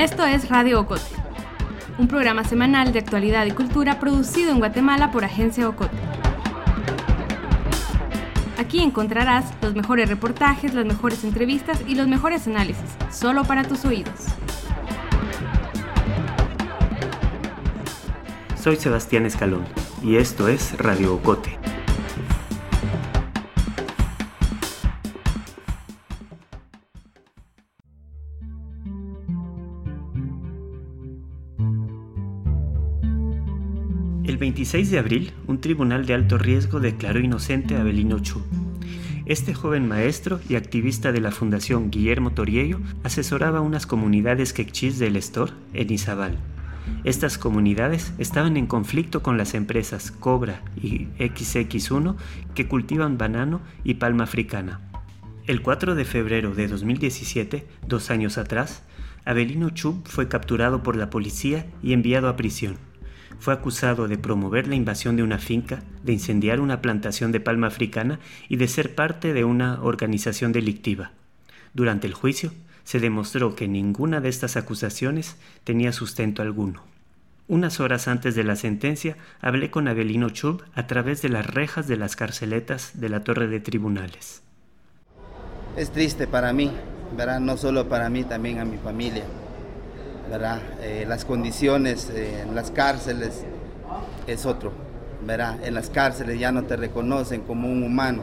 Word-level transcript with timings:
Esto 0.00 0.24
es 0.24 0.48
Radio 0.48 0.80
Ocote, 0.80 1.02
un 1.98 2.08
programa 2.08 2.42
semanal 2.42 2.90
de 2.90 3.00
actualidad 3.00 3.44
y 3.44 3.50
cultura 3.50 4.00
producido 4.00 4.50
en 4.50 4.58
Guatemala 4.58 5.12
por 5.12 5.26
Agencia 5.26 5.68
Ocote. 5.68 5.94
Aquí 8.56 8.80
encontrarás 8.80 9.52
los 9.60 9.74
mejores 9.74 10.08
reportajes, 10.08 10.72
las 10.72 10.86
mejores 10.86 11.22
entrevistas 11.22 11.82
y 11.86 11.96
los 11.96 12.08
mejores 12.08 12.46
análisis, 12.46 12.82
solo 13.12 13.44
para 13.44 13.64
tus 13.64 13.84
oídos. 13.84 14.14
Soy 18.58 18.76
Sebastián 18.76 19.26
Escalón 19.26 19.66
y 20.02 20.16
esto 20.16 20.48
es 20.48 20.78
Radio 20.78 21.12
Ocote. 21.12 21.59
26 34.72 34.90
de 34.92 34.98
abril, 35.00 35.32
un 35.48 35.60
tribunal 35.60 36.06
de 36.06 36.14
alto 36.14 36.38
riesgo 36.38 36.78
declaró 36.78 37.18
inocente 37.18 37.74
a 37.74 37.80
Abelino 37.80 38.20
Chu. 38.20 38.40
Este 39.26 39.52
joven 39.52 39.88
maestro 39.88 40.38
y 40.48 40.54
activista 40.54 41.10
de 41.10 41.20
la 41.20 41.32
Fundación 41.32 41.90
Guillermo 41.90 42.30
Toriello 42.34 42.78
asesoraba 43.02 43.62
unas 43.62 43.84
comunidades 43.88 44.52
quechís 44.52 45.00
del 45.00 45.16
Estor 45.16 45.50
en 45.72 45.92
Izabal. 45.92 46.38
Estas 47.02 47.36
comunidades 47.36 48.12
estaban 48.18 48.56
en 48.56 48.68
conflicto 48.68 49.24
con 49.24 49.36
las 49.36 49.54
empresas 49.54 50.12
Cobra 50.12 50.62
y 50.80 51.06
XX1 51.18 52.14
que 52.54 52.68
cultivan 52.68 53.18
banano 53.18 53.62
y 53.82 53.94
palma 53.94 54.22
africana. 54.22 54.80
El 55.48 55.62
4 55.62 55.96
de 55.96 56.04
febrero 56.04 56.54
de 56.54 56.68
2017, 56.68 57.66
dos 57.88 58.12
años 58.12 58.38
atrás, 58.38 58.84
Abelino 59.24 59.70
Chu 59.70 60.00
fue 60.04 60.28
capturado 60.28 60.84
por 60.84 60.94
la 60.94 61.10
policía 61.10 61.66
y 61.82 61.92
enviado 61.92 62.28
a 62.28 62.36
prisión 62.36 62.89
fue 63.40 63.54
acusado 63.54 64.06
de 64.06 64.18
promover 64.18 64.68
la 64.68 64.76
invasión 64.76 65.16
de 65.16 65.22
una 65.22 65.38
finca, 65.38 65.82
de 66.04 66.12
incendiar 66.12 66.60
una 66.60 66.80
plantación 66.80 67.32
de 67.32 67.40
palma 67.40 67.66
africana 67.66 68.20
y 68.48 68.56
de 68.56 68.68
ser 68.68 68.94
parte 68.94 69.32
de 69.32 69.44
una 69.44 69.82
organización 69.82 70.52
delictiva. 70.52 71.12
Durante 71.72 72.06
el 72.06 72.14
juicio, 72.14 72.52
se 72.84 73.00
demostró 73.00 73.54
que 73.54 73.66
ninguna 73.66 74.20
de 74.20 74.28
estas 74.28 74.56
acusaciones 74.56 75.36
tenía 75.64 75.92
sustento 75.92 76.42
alguno. 76.42 76.82
Unas 77.48 77.80
horas 77.80 78.08
antes 78.08 78.34
de 78.34 78.44
la 78.44 78.56
sentencia, 78.56 79.16
hablé 79.40 79.70
con 79.70 79.88
Abelino 79.88 80.30
Chub 80.30 80.62
a 80.74 80.86
través 80.86 81.22
de 81.22 81.30
las 81.30 81.46
rejas 81.46 81.88
de 81.88 81.96
las 81.96 82.16
carceletas 82.16 83.00
de 83.00 83.08
la 83.08 83.24
torre 83.24 83.48
de 83.48 83.58
tribunales. 83.58 84.42
Es 85.76 85.90
triste 85.90 86.26
para 86.26 86.52
mí, 86.52 86.70
¿verdad? 87.16 87.40
No 87.40 87.56
solo 87.56 87.88
para 87.88 88.10
mí, 88.10 88.22
también 88.24 88.58
a 88.58 88.64
mi 88.64 88.76
familia. 88.76 89.24
¿Verdad? 90.30 90.60
Eh, 90.80 91.04
las 91.08 91.24
condiciones 91.24 92.08
eh, 92.10 92.42
en 92.42 92.54
las 92.54 92.70
cárceles 92.70 93.44
es 94.26 94.46
otro, 94.46 94.72
¿verdad? 95.26 95.58
En 95.64 95.74
las 95.74 95.90
cárceles 95.90 96.38
ya 96.38 96.52
no 96.52 96.62
te 96.64 96.76
reconocen 96.76 97.40
como 97.42 97.68
un 97.68 97.82
humano, 97.82 98.22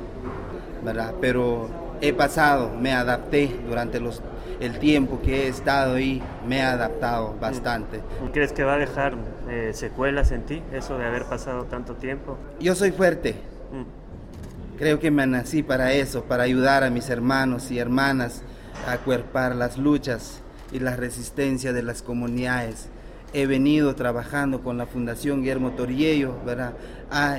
¿verdad? 0.84 1.14
Pero 1.20 1.70
he 2.00 2.14
pasado, 2.14 2.72
me 2.80 2.94
adapté 2.94 3.60
durante 3.68 4.00
los, 4.00 4.22
el 4.62 4.80
tiempo 4.80 5.20
que 5.22 5.44
he 5.44 5.48
estado 5.50 5.96
ahí, 5.96 6.24
me 6.48 6.60
he 6.60 6.62
adaptado 6.62 7.36
bastante. 7.42 8.02
¿Crees 8.32 8.54
que 8.54 8.64
va 8.64 8.76
a 8.76 8.78
dejar 8.78 9.16
eh, 9.50 9.72
secuelas 9.74 10.32
en 10.32 10.44
ti, 10.44 10.64
eso 10.72 10.98
de 10.98 11.06
haber 11.06 11.26
pasado 11.26 11.66
tanto 11.66 11.96
tiempo? 11.96 12.38
Yo 12.62 12.74
soy 12.74 12.92
fuerte. 12.92 13.36
Mm. 13.74 14.78
Creo 14.78 15.00
que 15.00 15.12
me 15.12 15.28
nací 15.28 15.62
para 15.62 15.92
eso, 15.92 16.24
para 16.24 16.44
ayudar 16.44 16.86
a 16.86 16.90
mis 16.90 17.10
hermanos 17.10 17.70
y 17.72 17.80
hermanas 17.80 18.44
a 18.88 18.94
acuerpar 18.94 19.56
las 19.56 19.78
luchas 19.78 20.44
y 20.72 20.80
la 20.80 20.96
resistencia 20.96 21.74
de 21.74 21.84
las 21.84 22.02
comunidades. 22.02 22.88
He 23.34 23.46
venido 23.46 23.94
trabajando 23.96 24.62
con 24.62 24.78
la 24.78 24.86
Fundación 24.86 25.42
Guillermo 25.42 25.72
Toriello, 25.72 26.34
¿verdad? 26.46 26.74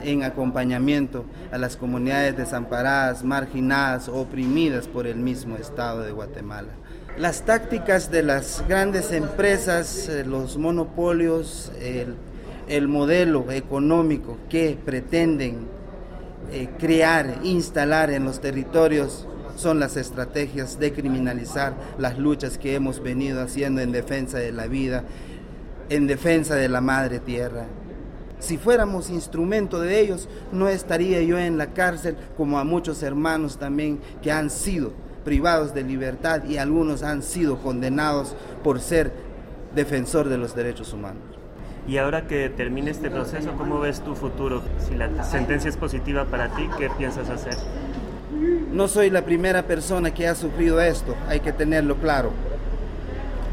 en 0.05 0.23
acompañamiento 0.23 1.25
a 1.51 1.59
las 1.59 1.77
comunidades 1.77 2.37
desamparadas, 2.37 3.25
marginadas, 3.25 4.09
oprimidas 4.09 4.87
por 4.87 5.07
el 5.07 5.17
mismo 5.17 5.57
Estado 5.57 6.03
de 6.03 6.13
Guatemala. 6.13 6.69
Las 7.19 7.43
tácticas 7.43 8.11
de 8.11 8.23
las 8.23 8.65
grandes 8.69 9.11
empresas, 9.13 10.09
eh, 10.09 10.25
los 10.25 10.57
monopolios, 10.57 11.73
el, 11.81 12.87
modelo 12.87 13.51
económico 13.51 14.37
que 14.49 14.79
pretenden 14.85 15.67
eh, 16.53 16.69
crear, 16.79 17.41
instalar 17.43 18.11
en 18.11 18.25
los 18.25 18.41
territorios 18.41 19.27
son 19.59 19.81
las 19.81 19.97
estrategias 19.97 20.79
de 20.79 20.93
criminalizar 20.93 21.75
las 21.99 22.17
luchas 22.17 22.59
que 22.59 22.77
hemos 22.77 23.03
venido 23.03 23.43
haciendo 23.43 23.81
en 23.81 23.91
defensa 23.91 24.39
de 24.39 24.53
la 24.53 24.69
vida, 24.69 25.03
en 25.89 26.07
defensa 26.07 26.55
de 26.55 26.69
la 26.69 26.81
madre 26.81 27.19
tierra. 27.19 27.67
Si 28.39 28.57
fuéramos 28.57 29.11
instrumento 29.11 29.81
de 29.81 29.99
ellos, 30.01 30.29
no 30.53 30.69
estaría 30.69 31.21
yo 31.23 31.39
en 31.39 31.59
la 31.59 31.73
cárcel 31.73 32.17
como 32.37 32.61
a 32.61 32.65
muchos 32.65 33.03
hermanos 33.03 33.59
también 33.59 33.99
que 34.23 34.31
han 34.31 34.49
sido 34.49 34.93
privados 35.25 35.75
de 35.75 35.83
libertad 35.83 36.45
y 36.45 36.59
algunos 36.59 37.03
han 37.03 37.25
sido 37.25 37.59
condenados 37.59 38.37
por 38.63 38.79
ser 38.79 39.13
defensor 39.75 40.29
de 40.29 40.39
los 40.39 40.55
derechos 40.55 40.93
humanos. 40.93 41.25
Y 41.89 41.97
ahora 41.97 42.29
que 42.29 42.49
termine 42.49 42.93
este 42.93 43.11
proceso, 43.11 43.55
¿cómo 43.59 43.81
ves 43.81 44.03
tu 44.03 44.15
futuro? 44.15 44.63
Si 44.87 44.95
la 44.95 45.25
sentencia 45.25 45.69
es 45.69 45.77
positiva 45.77 46.27
para 46.27 46.55
ti, 46.55 46.69
¿qué 46.79 46.91
piensas 46.97 47.29
hacer? 47.29 47.57
No 48.73 48.87
soy 48.87 49.09
la 49.09 49.25
primera 49.25 49.67
persona 49.67 50.13
que 50.13 50.29
ha 50.29 50.35
sufrido 50.35 50.81
esto, 50.81 51.17
hay 51.27 51.41
que 51.41 51.53
tenerlo 51.53 51.97
claro. 51.97 52.33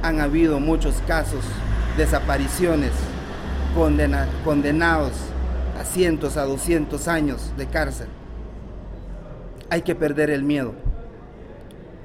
Han 0.02 0.20
habido 0.20 0.60
muchos 0.60 0.96
casos, 1.08 1.44
desapariciones, 1.98 2.92
condenados 4.44 5.14
a 5.80 5.86
cientos, 5.86 6.36
a 6.36 6.44
200 6.44 7.08
años 7.08 7.54
de 7.58 7.66
cárcel. 7.68 8.08
Hay 9.70 9.84
que 9.84 9.96
perder 9.96 10.30
el 10.30 10.44
miedo. 10.44 10.74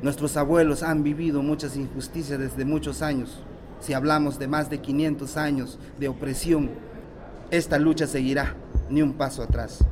Nuestros 0.03 0.37
abuelos 0.37 0.83
han 0.85 1.03
vivido 1.03 1.43
muchas 1.43 1.77
injusticias 1.77 2.39
desde 2.39 2.65
muchos 2.65 3.03
años. 3.03 3.43
Si 3.81 3.93
hablamos 3.93 4.39
de 4.39 4.47
más 4.47 4.71
de 4.71 4.79
500 4.79 5.37
años 5.37 5.79
de 5.99 6.09
opresión, 6.09 6.71
esta 7.51 7.79
lucha 7.79 8.07
seguirá, 8.07 8.55
ni 8.89 9.03
un 9.03 9.15
paso 9.15 9.43
atrás. 9.43 9.85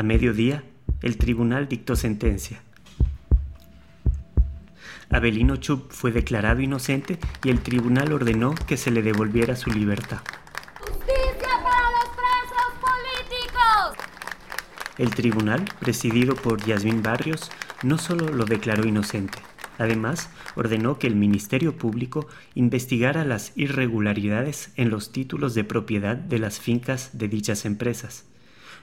A 0.00 0.02
mediodía, 0.02 0.62
el 1.02 1.18
tribunal 1.18 1.68
dictó 1.68 1.94
sentencia. 1.94 2.62
Abelino 5.10 5.56
Chup 5.56 5.92
fue 5.92 6.10
declarado 6.10 6.62
inocente 6.62 7.18
y 7.44 7.50
el 7.50 7.60
tribunal 7.60 8.10
ordenó 8.14 8.54
que 8.54 8.78
se 8.78 8.90
le 8.90 9.02
devolviera 9.02 9.56
su 9.56 9.70
libertad. 9.70 10.22
¡Justicia 10.80 11.50
para 11.62 11.90
los 11.90 12.08
presos 12.16 12.72
políticos! 12.80 14.06
El 14.96 15.10
tribunal, 15.14 15.66
presidido 15.80 16.34
por 16.34 16.64
Yasmín 16.64 17.02
Barrios, 17.02 17.50
no 17.82 17.98
solo 17.98 18.30
lo 18.30 18.46
declaró 18.46 18.88
inocente, 18.88 19.36
además 19.76 20.30
ordenó 20.54 20.98
que 20.98 21.08
el 21.08 21.14
Ministerio 21.14 21.76
Público 21.76 22.26
investigara 22.54 23.26
las 23.26 23.52
irregularidades 23.54 24.72
en 24.76 24.88
los 24.88 25.12
títulos 25.12 25.54
de 25.54 25.64
propiedad 25.64 26.16
de 26.16 26.38
las 26.38 26.58
fincas 26.58 27.10
de 27.18 27.28
dichas 27.28 27.66
empresas 27.66 28.24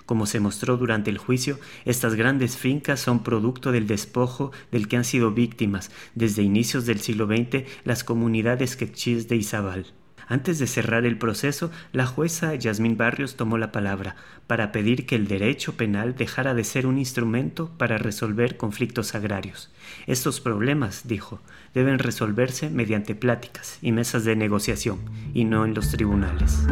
como 0.07 0.25
se 0.25 0.40
mostró 0.40 0.78
durante 0.78 1.12
el 1.12 1.19
juicio, 1.19 1.59
estas 1.85 2.16
grandes 2.16 2.57
fincas 2.57 3.01
son 3.01 3.22
producto 3.23 3.72
del 3.72 3.85
despojo 3.85 4.51
del 4.72 4.88
que 4.88 4.97
han 4.97 5.03
sido 5.03 5.31
víctimas 5.31 5.91
desde 6.16 6.41
inicios 6.41 6.88
del 6.88 7.01
siglo 7.01 7.28
XX 7.28 7.66
las 7.84 8.03
comunidades 8.03 8.75
quechíes 8.75 9.28
de 9.28 9.35
Izabal. 9.35 9.85
Antes 10.29 10.59
de 10.59 10.67
cerrar 10.67 11.06
el 11.06 11.17
proceso, 11.17 11.72
la 11.94 12.06
jueza 12.06 12.56
Yasmín 12.56 12.97
Barrios 12.97 13.35
tomó 13.35 13.57
la 13.57 13.72
palabra 13.72 14.16
para 14.46 14.72
pedir 14.72 15.06
que 15.06 15.16
el 15.16 15.28
derecho 15.28 15.75
penal 15.75 16.16
dejara 16.16 16.53
de 16.53 16.64
ser 16.64 16.87
un 16.87 16.97
instrumento 16.97 17.70
para 17.78 17.97
resolver 17.97 18.58
conflictos 18.58 19.16
agrarios. 19.16 19.72
Estos 20.05 20.41
problemas, 20.41 21.08
dijo, 21.08 21.40
deben 21.73 21.99
resolverse 21.99 22.70
mediante 22.70 23.16
pláticas 23.16 23.78
y 23.82 23.91
mesas 23.91 24.26
de 24.26 24.35
negociación, 24.35 24.99
y 25.34 25.46
no 25.46 25.66
en 25.66 25.73
los 25.73 25.91
tribunales. 25.91 26.66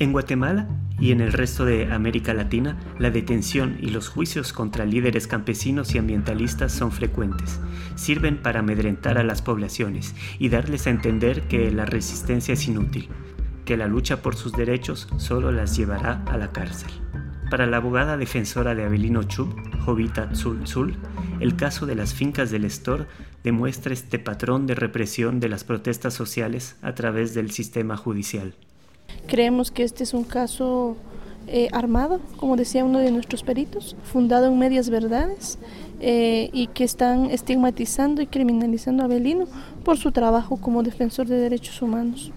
En 0.00 0.12
Guatemala 0.12 0.66
y 0.98 1.12
en 1.12 1.20
el 1.20 1.30
resto 1.30 1.66
de 1.66 1.92
América 1.92 2.32
Latina, 2.32 2.78
la 2.98 3.10
detención 3.10 3.76
y 3.82 3.90
los 3.90 4.08
juicios 4.08 4.54
contra 4.54 4.86
líderes 4.86 5.26
campesinos 5.26 5.94
y 5.94 5.98
ambientalistas 5.98 6.72
son 6.72 6.90
frecuentes. 6.90 7.60
Sirven 7.96 8.40
para 8.40 8.60
amedrentar 8.60 9.18
a 9.18 9.24
las 9.24 9.42
poblaciones 9.42 10.14
y 10.38 10.48
darles 10.48 10.86
a 10.86 10.90
entender 10.90 11.48
que 11.48 11.70
la 11.70 11.84
resistencia 11.84 12.54
es 12.54 12.66
inútil, 12.66 13.10
que 13.66 13.76
la 13.76 13.88
lucha 13.88 14.22
por 14.22 14.36
sus 14.36 14.52
derechos 14.52 15.06
solo 15.18 15.52
las 15.52 15.76
llevará 15.76 16.24
a 16.24 16.38
la 16.38 16.50
cárcel. 16.50 16.90
Para 17.50 17.66
la 17.66 17.76
abogada 17.76 18.16
defensora 18.16 18.74
de 18.74 18.84
Abelino 18.84 19.24
Chub, 19.24 19.54
Jovita 19.80 20.30
Tzul 20.30 20.64
Tzul, 20.64 20.96
el 21.40 21.56
caso 21.56 21.84
de 21.84 21.96
las 21.96 22.14
fincas 22.14 22.50
del 22.50 22.64
Estor 22.64 23.06
demuestra 23.44 23.92
este 23.92 24.18
patrón 24.18 24.66
de 24.66 24.76
represión 24.76 25.40
de 25.40 25.50
las 25.50 25.64
protestas 25.64 26.14
sociales 26.14 26.78
a 26.80 26.94
través 26.94 27.34
del 27.34 27.50
sistema 27.50 27.98
judicial. 27.98 28.54
Creemos 29.30 29.70
que 29.70 29.84
este 29.84 30.02
es 30.02 30.12
un 30.12 30.24
caso 30.24 30.96
eh, 31.46 31.68
armado, 31.70 32.18
como 32.36 32.56
decía 32.56 32.84
uno 32.84 32.98
de 32.98 33.12
nuestros 33.12 33.44
peritos, 33.44 33.94
fundado 34.02 34.46
en 34.46 34.58
medias 34.58 34.90
verdades 34.90 35.56
eh, 36.00 36.50
y 36.52 36.66
que 36.66 36.82
están 36.82 37.26
estigmatizando 37.26 38.22
y 38.22 38.26
criminalizando 38.26 39.04
a 39.04 39.06
Belino 39.06 39.46
por 39.84 39.98
su 39.98 40.10
trabajo 40.10 40.56
como 40.56 40.82
defensor 40.82 41.28
de 41.28 41.36
derechos 41.36 41.80
humanos. 41.80 42.32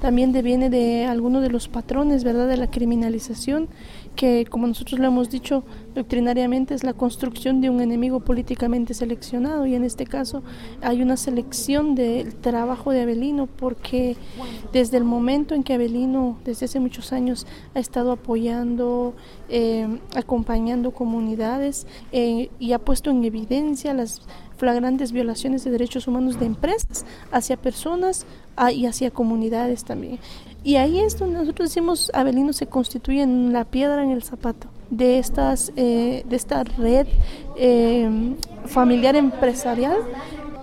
También 0.00 0.32
deviene 0.32 0.70
de 0.70 1.06
algunos 1.06 1.40
de 1.40 1.50
los 1.50 1.68
patrones, 1.68 2.24
¿verdad?, 2.24 2.48
de 2.48 2.56
la 2.56 2.68
criminalización 2.68 3.68
que, 4.14 4.46
como 4.46 4.66
nosotros 4.66 5.00
lo 5.00 5.06
hemos 5.06 5.30
dicho 5.30 5.64
doctrinariamente, 5.94 6.74
es 6.74 6.84
la 6.84 6.92
construcción 6.92 7.60
de 7.60 7.70
un 7.70 7.80
enemigo 7.80 8.20
políticamente 8.20 8.94
seleccionado 8.94 9.66
y 9.66 9.74
en 9.74 9.84
este 9.84 10.06
caso 10.06 10.42
hay 10.82 11.02
una 11.02 11.16
selección 11.16 11.94
del 11.94 12.34
trabajo 12.34 12.90
de 12.90 13.02
Abelino 13.02 13.46
porque 13.46 14.16
desde 14.72 14.96
el 14.96 15.04
momento 15.04 15.54
en 15.54 15.62
que 15.62 15.74
Abelino, 15.74 16.38
desde 16.44 16.66
hace 16.66 16.80
muchos 16.80 17.12
años, 17.12 17.46
ha 17.74 17.80
estado 17.80 18.12
apoyando, 18.12 19.14
eh, 19.48 19.86
acompañando 20.16 20.90
comunidades 20.92 21.86
eh, 22.12 22.50
y 22.58 22.72
ha 22.72 22.78
puesto 22.78 23.10
en 23.10 23.24
evidencia 23.24 23.94
las 23.94 24.22
flagrantes 24.56 25.12
violaciones 25.12 25.64
de 25.64 25.70
derechos 25.70 26.06
humanos 26.06 26.38
de 26.38 26.46
empresas 26.46 27.04
hacia 27.32 27.56
personas 27.56 28.26
ah, 28.56 28.72
y 28.72 28.86
hacia 28.86 29.10
comunidades 29.10 29.84
también. 29.84 30.18
Y 30.64 30.76
ahí 30.76 30.98
es 30.98 31.18
donde 31.18 31.38
nosotros 31.38 31.68
decimos, 31.68 32.10
Abelino 32.14 32.54
se 32.54 32.66
constituye 32.66 33.20
en 33.20 33.52
la 33.52 33.66
piedra 33.66 34.02
en 34.02 34.10
el 34.10 34.22
zapato 34.22 34.68
de, 34.88 35.18
estas, 35.18 35.72
eh, 35.76 36.24
de 36.26 36.36
esta 36.36 36.64
red 36.64 37.06
eh, 37.58 38.34
familiar 38.64 39.14
empresarial 39.14 39.98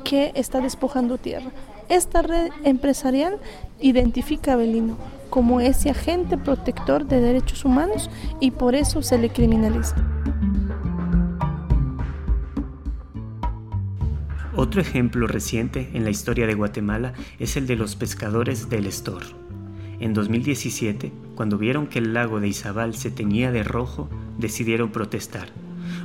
que 0.03 0.31
está 0.33 0.59
despojando 0.59 1.19
tierra. 1.19 1.51
Esta 1.87 2.23
red 2.23 2.49
empresarial 2.63 3.37
identifica 3.79 4.51
a 4.51 4.53
Abelino 4.55 4.97
como 5.29 5.61
ese 5.61 5.91
agente 5.91 6.35
protector 6.37 7.05
de 7.05 7.21
derechos 7.21 7.63
humanos 7.63 8.09
y 8.39 8.51
por 8.51 8.73
eso 8.73 9.03
se 9.03 9.19
le 9.19 9.29
criminaliza. 9.29 9.95
Otro 14.55 14.81
ejemplo 14.81 15.27
reciente 15.27 15.91
en 15.93 16.03
la 16.03 16.09
historia 16.09 16.47
de 16.47 16.55
Guatemala 16.55 17.13
es 17.39 17.55
el 17.55 17.67
de 17.67 17.75
los 17.75 17.95
pescadores 17.95 18.69
del 18.69 18.87
Estor. 18.87 19.23
En 20.01 20.15
2017, 20.15 21.13
cuando 21.35 21.59
vieron 21.59 21.85
que 21.85 21.99
el 21.99 22.15
lago 22.15 22.39
de 22.39 22.47
Izabal 22.47 22.95
se 22.95 23.11
teñía 23.11 23.51
de 23.51 23.61
rojo, 23.61 24.09
decidieron 24.39 24.91
protestar. 24.91 25.49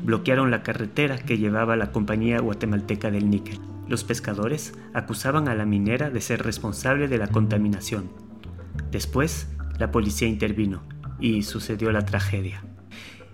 Bloquearon 0.04 0.50
la 0.50 0.62
carretera 0.62 1.16
que 1.16 1.38
llevaba 1.38 1.76
la 1.76 1.92
compañía 1.92 2.40
guatemalteca 2.40 3.10
del 3.10 3.30
níquel. 3.30 3.58
Los 3.88 4.04
pescadores 4.04 4.74
acusaban 4.92 5.48
a 5.48 5.54
la 5.54 5.64
minera 5.64 6.10
de 6.10 6.20
ser 6.20 6.42
responsable 6.42 7.08
de 7.08 7.16
la 7.16 7.28
contaminación. 7.28 8.10
Después, 8.90 9.48
la 9.78 9.90
policía 9.90 10.28
intervino 10.28 10.82
y 11.18 11.42
sucedió 11.44 11.90
la 11.90 12.04
tragedia. 12.04 12.62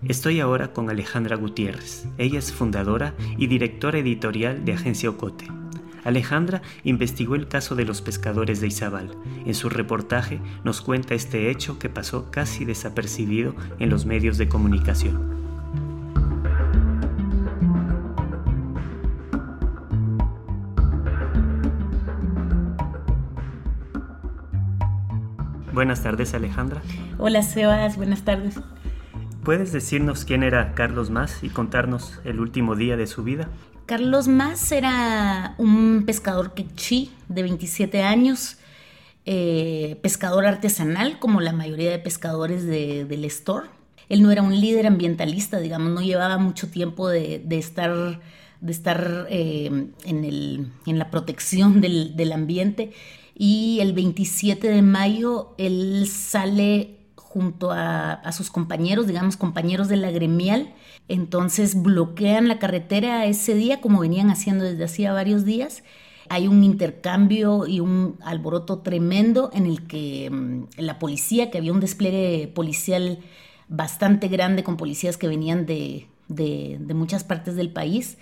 Estoy 0.07 0.39
ahora 0.39 0.73
con 0.73 0.91
Alejandra 0.91 1.35
Gutiérrez. 1.35 2.07
Ella 2.19 2.39
es 2.39 2.53
fundadora 2.53 3.15
y 3.37 3.49
directora 3.49 3.99
editorial 3.99 4.65
de 4.65 4.75
Agencia 4.75 5.11
Ocote. 5.11 5.62
Alejandra 6.05 6.63
investigó 6.85 7.35
el 7.35 7.49
caso 7.49 7.75
de 7.75 7.85
los 7.85 8.03
pescadores 8.03 8.61
de 8.61 8.67
Izabal. 8.67 9.11
En 9.47 9.55
su 9.55 9.69
reportaje 9.69 10.41
nos 10.65 10.81
cuenta 10.81 11.15
este 11.15 11.51
hecho 11.51 11.79
que 11.79 11.89
pasó 11.89 12.31
casi 12.31 12.65
desapercibido 12.65 13.55
en 13.79 13.89
los 13.89 14.05
medios 14.05 14.39
de 14.39 14.49
comunicación. 14.49 15.43
Buenas 25.73 26.03
tardes 26.03 26.35
Alejandra. 26.35 26.83
Hola 27.19 27.43
Sebas, 27.43 27.97
buenas 27.97 28.23
tardes. 28.25 28.61
¿Puedes 29.43 29.73
decirnos 29.73 30.25
quién 30.25 30.43
era 30.43 30.75
Carlos 30.75 31.11
Más 31.11 31.43
y 31.43 31.49
contarnos 31.49 32.21
el 32.25 32.41
último 32.41 32.77
día 32.77 32.97
de 32.97 33.07
su 33.07 33.25
vida? 33.25 33.49
Carlos 33.87 34.29
Más 34.29 34.73
era 34.73 35.55
un 35.59 36.05
pescador 36.07 36.55
quechí 36.55 37.11
de 37.29 37.43
27 37.43 38.03
años, 38.03 38.57
eh, 39.27 39.99
pescador 40.03 40.47
artesanal, 40.47 41.19
como 41.19 41.41
la 41.41 41.53
mayoría 41.53 41.91
de 41.91 41.99
pescadores 41.99 42.67
del 42.67 43.25
store. 43.25 43.69
Él 44.09 44.23
no 44.23 44.31
era 44.31 44.43
un 44.43 44.61
líder 44.61 44.87
ambientalista, 44.87 45.59
digamos, 45.59 45.91
no 45.93 46.01
llevaba 46.01 46.39
mucho 46.39 46.69
tiempo 46.69 47.09
de, 47.09 47.43
estar, 47.51 48.21
de 48.61 48.73
estar 48.73 49.27
eh, 49.31 49.89
en, 50.05 50.99
la 50.99 51.11
protección 51.11 51.81
del, 51.81 52.33
ambiente. 52.33 52.93
Y 53.35 53.79
el 53.81 53.93
27 53.95 54.69
de 54.69 54.83
mayo 54.83 55.55
él 55.59 56.07
sale 56.09 56.99
junto 57.33 57.71
a, 57.71 58.13
a 58.13 58.33
sus 58.33 58.51
compañeros, 58.51 59.07
digamos, 59.07 59.37
compañeros 59.37 59.89
de 59.89 59.97
la 59.97 60.11
gremial, 60.11 60.75
entonces 61.09 61.81
bloquean 61.81 62.47
la 62.47 62.59
carretera 62.59 63.25
ese 63.27 63.55
día 63.55 63.81
como 63.81 64.01
venían 64.01 64.31
haciendo 64.31 64.65
desde 64.65 64.85
hacía 64.85 65.13
varios 65.13 65.45
días. 65.45 65.83
Hay 66.29 66.47
un 66.47 66.63
intercambio 66.63 67.67
y 67.67 67.81
un 67.81 68.17
alboroto 68.23 68.79
tremendo 68.79 69.51
en 69.53 69.67
el 69.67 69.87
que 69.87 70.31
mm, 70.31 70.65
la 70.77 70.99
policía, 70.99 71.51
que 71.51 71.59
había 71.59 71.73
un 71.73 71.81
despliegue 71.81 72.49
policial 72.49 73.19
bastante 73.69 74.29
grande 74.29 74.63
con 74.63 74.77
policías 74.77 75.17
que 75.17 75.29
venían 75.29 75.67
de, 75.67 76.07
muchas 76.95 77.25
partes 77.25 77.57
del 77.57 77.71
país, 77.71 78.19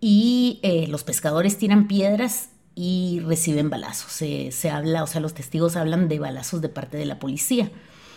y 0.00 0.60
eh, 0.62 0.86
los 0.88 1.04
pescadores 1.04 1.58
tiran 1.58 1.86
piedras 1.86 2.50
y 2.74 3.20
reciben 3.24 3.70
balazos. 3.70 4.10
Se, 4.12 4.50
se, 4.50 4.70
habla, 4.70 5.02
o 5.02 5.06
sea, 5.06 5.20
los 5.20 5.34
testigos 5.34 5.76
hablan 5.76 6.08
de 6.08 6.18
balazos 6.18 6.60
de 6.60 6.68
parte 6.68 6.96
de 6.96 7.06
la 7.06 7.18
policía. 7.18 7.70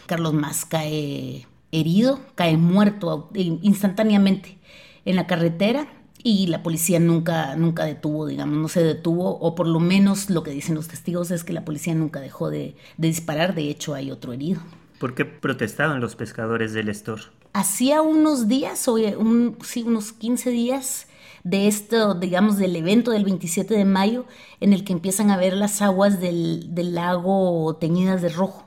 Carlos 0.06 0.34
Más 0.34 0.66
cae 0.66 1.48
herido, 1.72 2.20
cae 2.36 2.58
muerto 2.58 3.30
instantáneamente 3.34 4.58
en 5.06 5.16
la 5.16 5.28
carretera 5.28 5.88
y 6.24 6.48
la 6.48 6.64
policía 6.64 7.00
nunca, 7.00 7.56
nunca 7.56 7.86
detuvo, 7.86 8.26
digamos, 8.26 8.58
no 8.58 8.68
se 8.68 8.84
detuvo, 8.84 9.38
o 9.38 9.54
por 9.54 9.68
lo 9.68 9.80
menos 9.80 10.32
lo 10.32 10.42
que 10.42 10.50
dicen 10.50 10.74
los 10.74 10.88
testigos 10.88 11.30
es 11.30 11.44
que 11.44 11.54
la 11.54 11.64
policía 11.64 11.94
nunca 11.94 12.20
dejó 12.20 12.50
de, 12.50 12.76
disparar, 12.98 13.54
de 13.54 13.70
hecho 13.70 13.94
hay 13.94 14.10
otro 14.10 14.34
herido. 14.34 14.60
¿Por 15.00 15.14
qué 15.14 15.26
protestaban 15.26 16.02
los 16.02 16.16
pescadores 16.16 16.74
del 16.74 16.90
Estor? 16.90 17.20
Hacía 17.54 18.02
unos 18.02 18.48
días, 18.48 18.88
o 18.88 18.96
un, 18.96 19.58
sí, 19.64 19.84
unos 19.84 20.14
15 20.14 20.50
días 20.50 21.08
de 21.44 21.68
esto, 21.68 22.16
digamos, 22.16 22.58
del 22.58 22.76
evento 22.76 23.12
del 23.12 23.24
27 23.24 23.76
de 23.76 23.86
mayo, 23.86 24.26
en 24.60 24.74
el 24.74 24.84
que 24.84 24.94
empiezan 24.94 25.30
a 25.30 25.38
ver 25.38 25.54
las 25.54 25.84
aguas 25.84 26.20
del, 26.20 26.74
del 26.74 26.96
lago 26.96 27.76
teñidas 27.76 28.24
de 28.24 28.30
rojo 28.30 28.65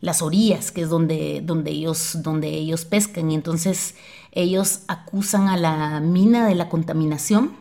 las 0.00 0.22
orillas, 0.22 0.72
que 0.72 0.82
es 0.82 0.88
donde, 0.88 1.42
donde, 1.44 1.70
ellos, 1.70 2.18
donde 2.22 2.48
ellos 2.48 2.84
pescan. 2.84 3.30
Y 3.30 3.34
entonces 3.34 3.94
ellos 4.32 4.82
acusan 4.88 5.48
a 5.48 5.56
la 5.56 6.00
mina 6.00 6.46
de 6.46 6.54
la 6.54 6.68
contaminación 6.68 7.52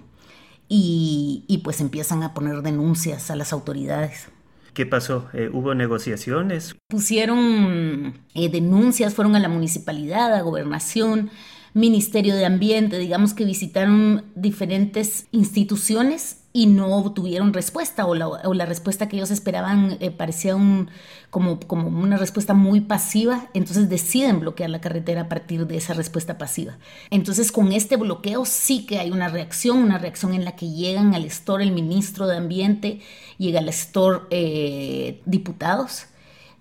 y, 0.68 1.62
pues 1.64 1.82
empiezan 1.82 2.24
a 2.24 2.34
poner 2.34 2.62
denuncias 2.62 3.32
a 3.32 3.36
las 3.36 3.54
autoridades. 3.54 4.28
¿Qué 4.74 4.86
pasó? 4.86 5.28
Eh, 5.34 5.50
¿Hubo 5.52 5.74
negociaciones? 5.74 6.76
Pusieron 6.88 8.14
eh, 8.36 8.50
denuncias, 8.50 9.16
fueron 9.16 9.36
a 9.36 9.40
la 9.40 9.50
municipalidad, 9.50 10.34
a 10.34 10.42
gobernación, 10.42 11.32
Ministerio 11.74 12.36
de 12.36 12.46
Ambiente, 12.46 12.98
digamos 12.98 13.34
que 13.34 13.46
visitaron 13.46 14.26
diferentes 14.36 15.28
instituciones 15.32 16.39
y 16.52 16.66
no 16.66 16.96
obtuvieron 16.96 17.54
respuesta 17.54 18.06
o 18.06 18.16
la, 18.16 18.66
respuesta 18.66 19.08
que 19.08 19.18
ellos 19.18 19.30
esperaban 19.30 19.98
eh, 20.00 20.10
parecía 20.10 20.56
un, 20.56 20.90
como, 21.30 21.60
como 21.60 21.88
una 21.88 22.18
respuesta 22.18 22.56
muy 22.56 22.82
pasiva, 22.82 23.48
entonces 23.54 23.88
deciden 23.88 24.40
bloquear 24.40 24.70
la 24.72 24.82
carretera 24.82 25.22
a 25.22 25.30
partir 25.30 25.68
de 25.68 25.78
esa 25.78 25.94
respuesta 25.94 26.38
pasiva. 26.40 26.78
Entonces 27.12 27.52
con 27.52 27.72
este 27.72 27.98
bloqueo 27.98 28.46
sí 28.46 28.86
que 28.86 28.98
hay 29.00 29.12
una 29.12 29.28
reacción, 29.28 29.78
una 29.78 30.00
reacción 30.00 30.34
en 30.34 30.44
la 30.44 30.56
que 30.56 30.70
llegan 30.70 31.14
al 31.14 31.26
store 31.26 31.64
el 31.64 31.72
ministro 31.72 32.26
de 32.26 32.38
Ambiente, 32.38 33.00
llega 33.38 33.60
al 33.60 33.70
store 33.70 34.22
eh, 34.32 35.22
diputados. 35.26 36.08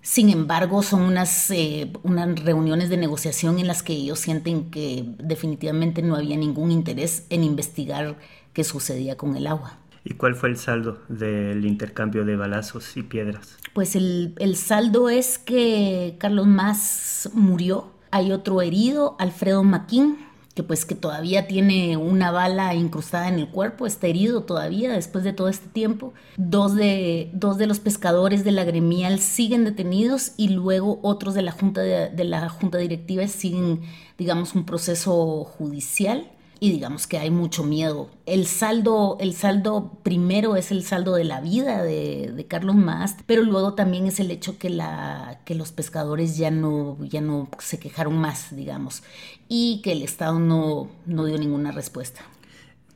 Sin 0.01 0.29
embargo, 0.29 0.81
son 0.81 1.01
unas, 1.01 1.51
eh, 1.51 1.91
unas 2.03 2.39
reuniones 2.39 2.89
de 2.89 2.95
negociación 2.95 3.59
en 3.59 3.67
las 3.67 3.83
que 3.83 3.93
ellos 3.93 4.19
sienten 4.19 4.71
que 4.71 5.03
definitivamente 5.17 6.01
no 6.01 6.15
había 6.15 6.37
ningún 6.37 6.71
interés 6.71 7.25
en 7.29 7.43
investigar 7.43 8.17
qué 8.53 8.63
sucedía 8.63 9.17
con 9.17 9.35
el 9.35 9.47
agua. 9.47 9.77
¿Y 10.03 10.13
cuál 10.13 10.35
fue 10.35 10.49
el 10.49 10.57
saldo 10.57 10.99
del 11.09 11.65
intercambio 11.65 12.25
de 12.25 12.35
balazos 12.35 12.95
y 12.97 13.03
piedras? 13.03 13.57
Pues 13.73 13.95
el, 13.95 14.33
el 14.39 14.55
saldo 14.55 15.09
es 15.09 15.37
que 15.37 16.15
Carlos 16.19 16.47
Más 16.47 17.29
murió, 17.33 17.91
hay 18.11 18.31
otro 18.31 18.61
herido, 18.61 19.15
Alfredo 19.19 19.63
Maquín, 19.63 20.17
que 20.55 20.63
pues 20.63 20.85
que 20.85 20.95
todavía 20.95 21.47
tiene 21.47 21.95
una 21.95 22.31
bala 22.31 22.73
incrustada 22.73 23.27
en 23.29 23.35
el 23.35 23.49
cuerpo, 23.49 23.85
está 23.85 24.07
herido 24.07 24.43
todavía 24.43 24.91
después 24.91 25.23
de 25.23 25.31
todo 25.31 25.47
este 25.47 25.67
tiempo. 25.67 26.13
Dos 26.37 26.75
de, 26.75 27.29
dos 27.33 27.57
de 27.57 27.67
los 27.67 27.79
pescadores 27.79 28.43
de 28.43 28.51
la 28.51 28.63
gremial 28.63 29.19
siguen 29.19 29.63
detenidos 29.63 30.33
y 30.37 30.49
luego 30.49 30.99
otros 31.03 31.33
de 31.33 31.43
la 31.43 31.51
junta, 31.51 31.81
de, 31.81 32.09
de 32.09 32.23
la 32.23 32.49
junta 32.49 32.77
directiva 32.77 33.27
siguen, 33.27 33.81
digamos, 34.17 34.55
un 34.55 34.65
proceso 34.65 35.43
judicial 35.43 36.31
y 36.59 36.71
digamos 36.71 37.07
que 37.07 37.17
hay 37.17 37.31
mucho 37.31 37.63
miedo. 37.63 38.09
El 38.25 38.45
saldo, 38.45 39.17
el 39.19 39.33
saldo 39.33 39.91
primero 40.03 40.55
es 40.55 40.71
el 40.71 40.83
saldo 40.83 41.15
de 41.15 41.23
la 41.23 41.41
vida 41.41 41.83
de, 41.83 42.31
de 42.35 42.45
Carlos 42.47 42.75
Mast, 42.75 43.21
pero 43.25 43.43
luego 43.43 43.73
también 43.73 44.07
es 44.07 44.19
el 44.19 44.31
hecho 44.31 44.57
que, 44.57 44.69
la, 44.69 45.39
que 45.45 45.55
los 45.55 45.71
pescadores 45.71 46.37
ya 46.37 46.51
no, 46.51 46.97
ya 47.05 47.21
no 47.21 47.49
se 47.59 47.79
quejaron 47.79 48.17
más, 48.17 48.55
digamos, 48.55 49.03
y 49.47 49.81
que 49.83 49.93
el 49.93 50.01
Estado 50.01 50.39
no, 50.39 50.89
no 51.05 51.25
dio 51.25 51.37
ninguna 51.37 51.71
respuesta. 51.71 52.21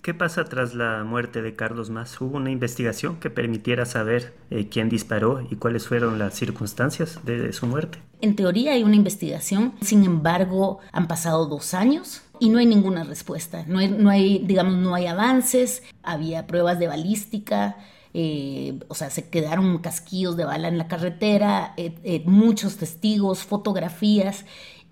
¿Qué 0.02 0.14
pasa 0.14 0.44
tras 0.44 0.74
la 0.74 1.06
muerte 1.06 1.42
de 1.42 1.56
Carlos 1.56 1.90
Más? 1.90 2.20
¿Hubo 2.20 2.36
una 2.36 2.52
investigación 2.52 3.22
que 3.22 3.30
permitiera 3.30 3.86
saber 3.86 4.34
eh, 4.50 4.68
quién 4.68 4.90
disparó 4.90 5.48
y 5.50 5.56
cuáles 5.56 5.88
fueron 5.88 6.20
las 6.20 6.34
circunstancias 6.34 7.22
de 7.24 7.54
su 7.54 7.68
muerte? 7.68 8.00
En 8.20 8.36
teoría 8.36 8.74
hay 8.74 8.84
una 8.84 8.98
investigación, 8.98 9.72
sin 9.80 10.04
embargo 10.04 10.80
han 10.92 11.08
pasado 11.08 11.46
dos 11.46 11.74
años 11.74 12.23
y 12.40 12.50
no 12.50 12.60
hay 12.60 12.66
ninguna 12.66 13.04
respuesta. 13.04 13.64
No 13.68 13.80
hay, 13.80 13.90
no 13.90 14.10
hay 14.10 14.40
digamos, 14.40 14.76
no 14.76 14.96
hay 14.96 15.08
avances, 15.08 15.84
había 16.04 16.48
pruebas 16.48 16.80
de 16.80 16.88
balística, 16.88 17.78
eh, 18.14 18.80
o 18.90 18.96
sea, 18.96 19.10
se 19.10 19.30
quedaron 19.30 19.80
casquillos 19.80 20.38
de 20.38 20.46
bala 20.46 20.68
en 20.68 20.78
la 20.78 20.88
carretera, 20.88 21.74
eh, 21.78 21.96
eh, 22.04 22.22
muchos 22.26 22.78
testigos, 22.78 23.40
fotografías, 23.40 24.46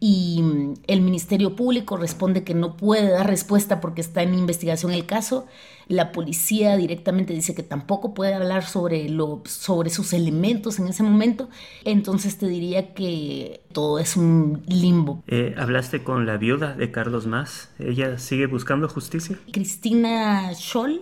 y 0.03 0.41
mm, 0.41 0.73
el 0.87 1.01
Ministerio 1.01 1.55
Público 1.55 1.95
responde 1.95 2.43
que 2.43 2.55
no 2.55 2.75
puede 2.75 3.11
dar 3.11 3.27
respuesta 3.27 3.79
porque 3.79 4.01
está 4.01 4.23
en 4.23 4.33
investigación 4.33 4.91
el 4.91 5.05
caso. 5.05 5.45
La 5.87 6.11
policía 6.11 6.75
directamente 6.75 7.33
dice 7.33 7.53
que 7.53 7.61
tampoco 7.61 8.15
puede 8.15 8.33
hablar 8.33 8.63
sobre, 8.63 9.09
lo, 9.09 9.43
sobre 9.45 9.91
sus 9.91 10.13
elementos 10.13 10.79
en 10.79 10.87
ese 10.87 11.03
momento. 11.03 11.49
Entonces 11.85 12.39
te 12.39 12.47
diría 12.47 12.95
que 12.95 13.61
todo 13.73 13.99
es 13.99 14.17
un 14.17 14.63
limbo. 14.67 15.23
Eh, 15.27 15.53
¿Hablaste 15.55 16.03
con 16.03 16.25
la 16.25 16.37
viuda 16.37 16.73
de 16.73 16.89
Carlos 16.89 17.27
Más? 17.27 17.69
¿Ella 17.77 18.17
sigue 18.17 18.47
buscando 18.47 18.89
justicia? 18.89 19.37
Cristina 19.51 20.51
Scholl 20.55 21.01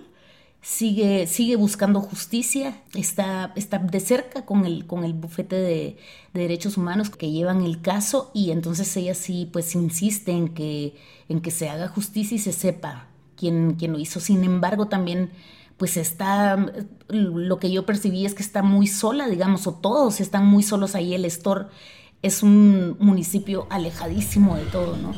sigue, 0.61 1.27
sigue 1.27 1.55
buscando 1.55 2.01
justicia, 2.01 2.81
está, 2.93 3.53
está 3.55 3.79
de 3.79 3.99
cerca 3.99 4.45
con 4.45 4.65
el, 4.65 4.85
con 4.85 5.03
el 5.03 5.13
bufete 5.13 5.55
de, 5.55 5.97
derechos 6.33 6.77
humanos 6.77 7.09
que 7.09 7.31
llevan 7.31 7.63
el 7.63 7.81
caso 7.81 8.31
y 8.33 8.51
entonces 8.51 8.95
ella 8.97 9.15
sí 9.15 9.49
pues 9.51 9.73
insiste 9.75 10.31
en 10.31 10.49
que, 10.49 10.95
en 11.27 11.41
que 11.41 11.51
se 11.51 11.69
haga 11.69 11.87
justicia 11.87 12.35
y 12.35 12.39
se 12.39 12.53
sepa 12.53 13.07
quién, 13.35 13.75
quién 13.75 13.93
lo 13.93 13.99
hizo. 13.99 14.19
Sin 14.19 14.43
embargo, 14.43 14.87
también 14.87 15.31
pues 15.77 15.95
está, 15.97 16.57
lo 17.07 17.57
que 17.57 17.71
yo 17.71 17.85
percibí 17.85 18.25
es 18.25 18.35
que 18.35 18.43
está 18.43 18.61
muy 18.61 18.85
sola, 18.85 19.27
digamos, 19.27 19.65
o 19.65 19.73
todos 19.73 20.19
están 20.19 20.45
muy 20.45 20.61
solos 20.61 20.93
ahí. 20.93 21.13
El 21.13 21.23
Estor 21.23 21.69
es 22.21 22.43
un 22.43 22.97
municipio 22.99 23.65
alejadísimo 23.69 24.57
de 24.57 24.65
todo, 24.65 24.97
¿no? 24.97 25.13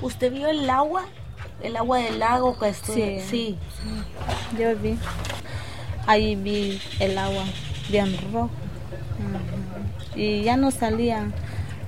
¿Usted 0.00 0.32
vio 0.32 0.48
el 0.48 0.70
agua 0.70 1.04
el 1.62 1.76
agua 1.76 1.98
del 1.98 2.18
lago 2.18 2.58
que 2.58 2.68
estuvo. 2.68 2.94
Sí, 2.94 3.20
sí, 3.28 3.58
yo 4.58 4.76
vi. 4.76 4.98
Ahí 6.06 6.36
vi 6.36 6.80
el 7.00 7.18
agua 7.18 7.44
bien 7.90 8.16
rojo. 8.32 8.50
Y 10.14 10.42
ya 10.42 10.56
no 10.56 10.70
salían, 10.70 11.32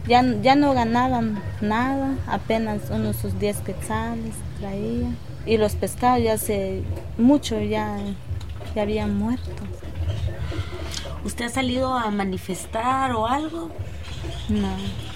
ya, 0.06 0.22
ya 0.42 0.54
no 0.54 0.74
ganaban 0.74 1.42
nada, 1.60 2.14
apenas 2.26 2.90
unos 2.90 3.16
sus 3.16 3.38
10 3.38 3.58
quetzales 3.58 4.34
traían. 4.58 5.16
Y 5.46 5.56
los 5.56 5.74
pescados 5.74 6.22
ya 6.22 6.36
se, 6.36 6.82
muchos 7.16 7.68
ya, 7.68 7.96
ya 8.74 8.82
habían 8.82 9.16
muerto. 9.16 9.50
¿Usted 11.24 11.46
ha 11.46 11.48
salido 11.48 11.94
a 11.94 12.10
manifestar 12.10 13.12
o 13.12 13.26
algo? 13.26 13.70
No, 14.50 14.69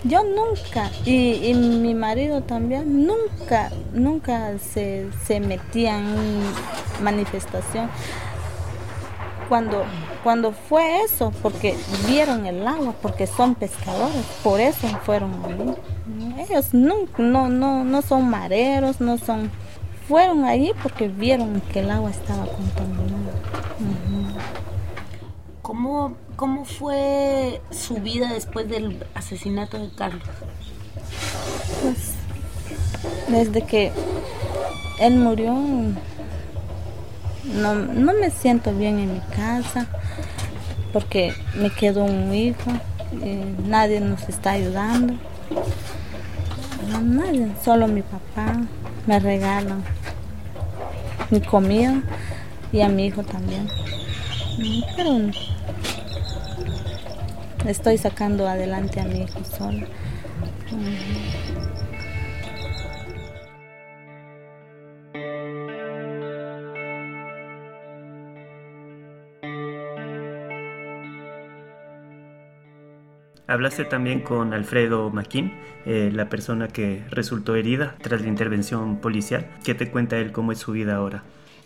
yo 0.05 0.23
nunca, 0.23 0.93
y, 1.05 1.53
mi 1.55 1.93
marido 1.93 2.43
también, 2.43 3.05
nunca, 3.05 3.73
nunca 3.93 4.57
se, 4.61 5.11
se 5.27 5.41
metía 5.41 5.99
en 5.99 6.41
manifestación. 7.03 7.91
Cuando, 9.49 9.85
cuando 10.23 10.53
fue 10.53 11.03
eso, 11.03 11.33
porque 11.43 11.77
vieron 12.07 12.47
el 12.47 12.65
agua, 12.67 12.95
porque 13.03 13.27
son 13.27 13.57
pescadores, 13.57 14.25
por 14.45 14.61
eso 14.61 14.87
fueron 15.05 15.33
allí. 15.45 15.75
Ellos 16.39 16.73
nunca, 16.73 17.21
no, 17.21 17.49
no, 17.49 17.83
no 17.83 18.03
son 18.03 18.31
mareros, 18.31 19.01
no 19.01 19.19
son, 19.19 19.51
fueron 20.07 20.45
allí 20.45 20.71
porque 20.81 21.09
vieron 21.09 21.61
que 21.73 21.81
el 21.81 21.91
agua 21.91 22.11
estaba 22.11 22.47
contaminada. 22.47 23.33
¿Cómo 25.61 26.15
¿Cómo 26.37 26.65
fue 26.65 27.61
su 27.71 27.95
vida 27.95 28.33
después 28.33 28.69
del 28.69 29.05
asesinato 29.15 29.79
de 29.79 29.91
Carlos? 29.95 30.23
Pues 31.83 32.15
desde 33.29 33.63
que 33.63 33.93
él 34.99 35.17
murió 35.17 35.55
no, 37.45 37.75
me 37.75 38.31
siento 38.31 38.75
bien 38.75 38.99
en 38.99 39.15
mi 39.15 39.21
casa 39.21 39.87
porque 40.93 41.35
me 41.55 41.71
quedó 41.71 42.05
un 42.05 42.35
hijo 42.35 42.71
y 43.13 43.69
nadie 43.69 44.01
nos 44.01 44.29
está 44.29 44.53
ayudando. 44.53 45.15
nadie, 47.03 47.49
solo 47.65 47.87
mi 47.87 48.03
papá 48.03 48.61
me 49.07 49.21
regala 49.21 49.77
mi 51.31 51.41
comida 51.41 52.03
y 52.73 52.81
a 52.81 52.89
mi 52.89 53.07
hijo 53.07 53.23
también. 53.23 53.69
Pero 54.97 55.19
estoy 57.67 57.99
sacando 57.99 58.47
adelante 58.47 59.01
a 59.01 59.05
mi 59.05 59.23
hijo 59.23 59.43
sola. 59.45 59.87
Hablaste 73.47 73.85
también 73.85 74.21
con 74.21 74.55
Alfredo 74.55 75.11
Maquín, 75.11 75.53
eh, 75.85 76.11
la 76.13 76.29
persona 76.31 76.69
que 76.69 77.05
resultó 77.11 77.55
herida 77.57 77.95
tras 78.03 78.23
la 78.23 78.29
intervención 78.29 79.01
policial. 79.01 79.47
¿Qué 79.63 79.75
te 79.75 79.91
cuenta 79.91 80.17
él 80.17 80.33
cómo 80.33 80.53
es 80.53 80.59
su 80.59 80.73
vida 80.73 80.97
ahora? 80.97 81.23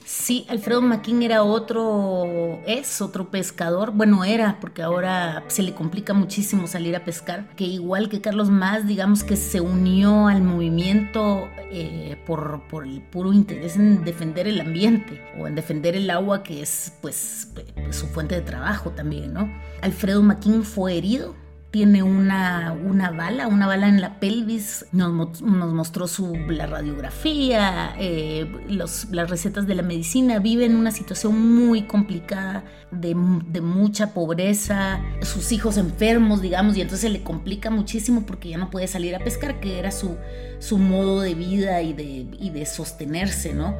Sí, 0.09 0.47
Alfredo 0.49 0.81
Maquín 0.81 1.23
era 1.23 1.43
otro, 1.43 2.63
es 2.67 3.03
otro 3.03 3.31
pescador, 3.31 3.91
bueno 3.91 4.25
era, 4.25 4.59
porque 4.59 4.81
ahora 4.81 5.45
se 5.49 5.63
le 5.63 5.75
complica 5.75 6.15
muchísimo 6.15 6.67
salir 6.67 6.97
a 6.97 7.05
pescar, 7.05 7.55
que 7.57 7.65
igual 7.65 8.09
que 8.09 8.23
Carlos 8.23 8.49
Más, 8.49 8.87
digamos 8.87 9.23
que 9.23 9.37
se 9.37 9.61
unió 9.61 10.29
al 10.29 10.41
movimiento 10.41 11.51
eh, 11.71 12.17
por, 12.27 12.63
por, 12.69 12.87
el 12.87 13.03
puro 13.03 13.35
interés 13.35 13.77
en 13.77 14.03
defender 14.03 14.49
el 14.49 14.63
ambiente 14.63 15.23
o 15.39 15.47
en 15.47 15.55
defender 15.55 15.95
el 15.95 16.09
agua, 16.09 16.43
que 16.43 16.63
es 16.63 16.91
pues, 17.03 17.53
pues 17.53 17.95
su 17.95 18.07
fuente 18.07 18.35
de 18.35 18.41
trabajo 18.41 18.93
también. 18.93 19.35
Alfredo 19.83 20.23
Maquín 20.23 20.65
fue 20.65 20.97
herido 20.97 21.35
tiene 21.71 22.03
una, 22.03 22.73
una 22.73 23.11
bala, 23.11 23.47
una 23.47 23.67
bala 23.67 23.89
en 23.89 24.01
la 24.01 24.19
pelvis, 24.19 24.87
nos, 24.93 25.43
nos 25.43 25.75
mostró 25.75 26.09
su, 26.09 26.35
la 26.35 26.67
radiografía, 26.67 27.95
eh, 27.99 28.51
las 28.69 29.29
recetas 29.29 29.67
de 29.67 29.75
la 29.75 29.83
medicina, 29.83 30.39
vive 30.39 30.65
en 30.65 30.77
una 30.77 30.91
situación 30.91 31.55
muy 31.55 31.83
complicada, 31.83 32.65
de, 32.91 33.15
de, 33.49 33.61
mucha 33.61 34.15
pobreza, 34.15 35.03
sus 35.21 35.53
hijos 35.53 35.77
enfermos, 35.77 36.41
digamos, 36.41 36.75
y 36.79 36.81
entonces 36.81 37.13
le 37.13 37.23
complica 37.23 37.69
muchísimo 37.71 38.25
porque 38.25 38.49
ya 38.49 38.57
no 38.57 38.71
puede 38.71 38.87
salir 38.87 39.15
a 39.15 39.19
pescar, 39.19 39.61
que 39.61 39.79
era 39.79 39.91
su, 39.91 40.17
su 40.61 40.79
modo 40.79 41.21
de 41.21 41.35
vida 41.35 41.83
y 41.83 41.93
de, 41.93 42.27
y 42.41 42.49
de 42.49 42.65
sostenerse, 42.65 43.53
¿no? 43.53 43.77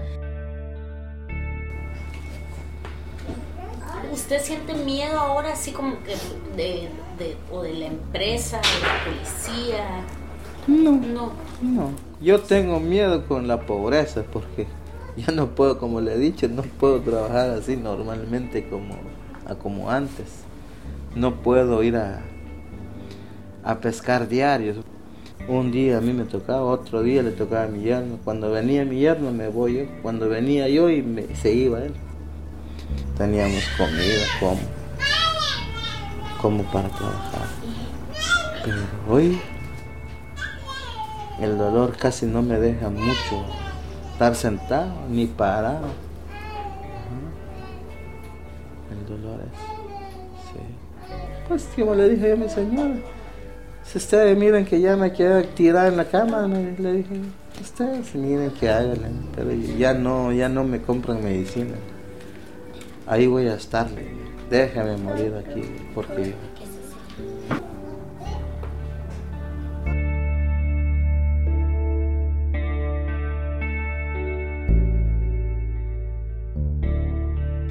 ¿Usted 4.13 4.43
siente 4.43 4.75
miedo 4.75 5.19
ahora 5.19 5.55
así 5.55 5.71
como 5.71 6.03
que 6.03 6.17
de 6.55 6.91
o 7.53 7.63
de 7.63 7.75
la 7.75 7.87
empresa, 7.87 8.59
de 8.59 8.87
la 8.87 9.05
policía? 9.05 9.85
No, 10.67 10.93
no, 10.93 11.33
no. 11.63 11.91
Yo 12.21 12.41
tengo 12.41 12.81
miedo 12.81 13.27
con 13.27 13.49
la 13.49 13.61
pobreza 13.61 14.25
porque 14.33 14.67
ya 15.17 15.33
no 15.33 15.55
puedo, 15.55 15.79
como 15.79 16.01
le 16.01 16.15
he 16.15 16.19
dicho, 16.19 16.49
no 16.49 16.63
puedo 16.63 17.01
trabajar 17.01 17.51
así 17.51 17.77
normalmente 17.77 18.69
como, 18.69 18.97
como 19.63 19.91
antes. 19.91 20.45
No 21.15 21.37
puedo 21.37 21.83
ir 21.83 21.97
a, 21.97 22.23
a 23.65 23.81
pescar 23.81 24.29
diarios. 24.29 24.77
Un 25.49 25.73
día 25.73 25.99
a 25.99 26.01
mí 26.03 26.13
me 26.13 26.25
tocaba, 26.25 26.63
otro 26.63 27.03
día 27.03 27.23
le 27.23 27.31
tocaba 27.31 27.65
a 27.65 27.69
mi 27.69 27.81
yerno. 27.81 28.19
Cuando 28.23 28.51
venía 28.51 28.85
mi 28.85 28.99
yerno 28.99 29.33
me 29.33 29.49
voy 29.49 29.75
yo. 29.75 29.85
Cuando 30.03 30.29
venía 30.29 30.69
yo 30.69 30.91
y 30.91 31.03
me, 31.03 31.35
se 31.35 31.53
iba 31.53 31.83
él. 31.83 31.95
Teníamos 33.17 33.65
comida, 33.77 34.25
como 34.39 34.78
como 36.41 36.63
para 36.65 36.89
trabajar. 36.89 37.49
Pero 38.65 38.83
hoy 39.09 39.41
el 41.41 41.57
dolor 41.57 41.97
casi 41.97 42.27
no 42.27 42.43
me 42.43 42.59
deja 42.59 42.91
mucho 42.91 43.45
estar 44.13 44.35
sentado 44.35 44.93
ni 45.09 45.27
parado. 45.27 45.87
El 48.91 49.07
dolor 49.07 49.41
es, 49.41 49.59
sí. 50.53 50.61
Pues 51.49 51.69
como 51.77 51.95
le 51.95 52.09
dije 52.09 52.33
a 52.33 52.37
mi 52.37 52.49
señora, 52.49 52.97
Si 53.85 53.97
ustedes 53.97 54.37
miren 54.37 54.67
que 54.67 54.81
ya 54.81 54.97
me 54.97 55.13
quedé 55.13 55.45
tirada 55.45 55.89
en 55.89 55.97
la 55.97 56.05
cama, 56.05 56.47
le 56.47 56.93
dije, 56.93 57.21
ustedes 57.61 58.15
miren 58.15 58.51
que 58.51 58.69
hagan, 58.69 59.29
pero 59.35 59.51
ya 59.53 59.95
no, 59.95 60.33
ya 60.33 60.49
no 60.49 60.65
me 60.65 60.83
compran 60.83 61.25
medicina. 61.25 61.75
Ahí 63.07 63.27
voy 63.27 63.49
a 63.49 63.55
estar, 63.55 63.87
déjame 64.51 64.97
morir 64.97 65.35
aquí, 65.35 65.63
porque 65.95 66.35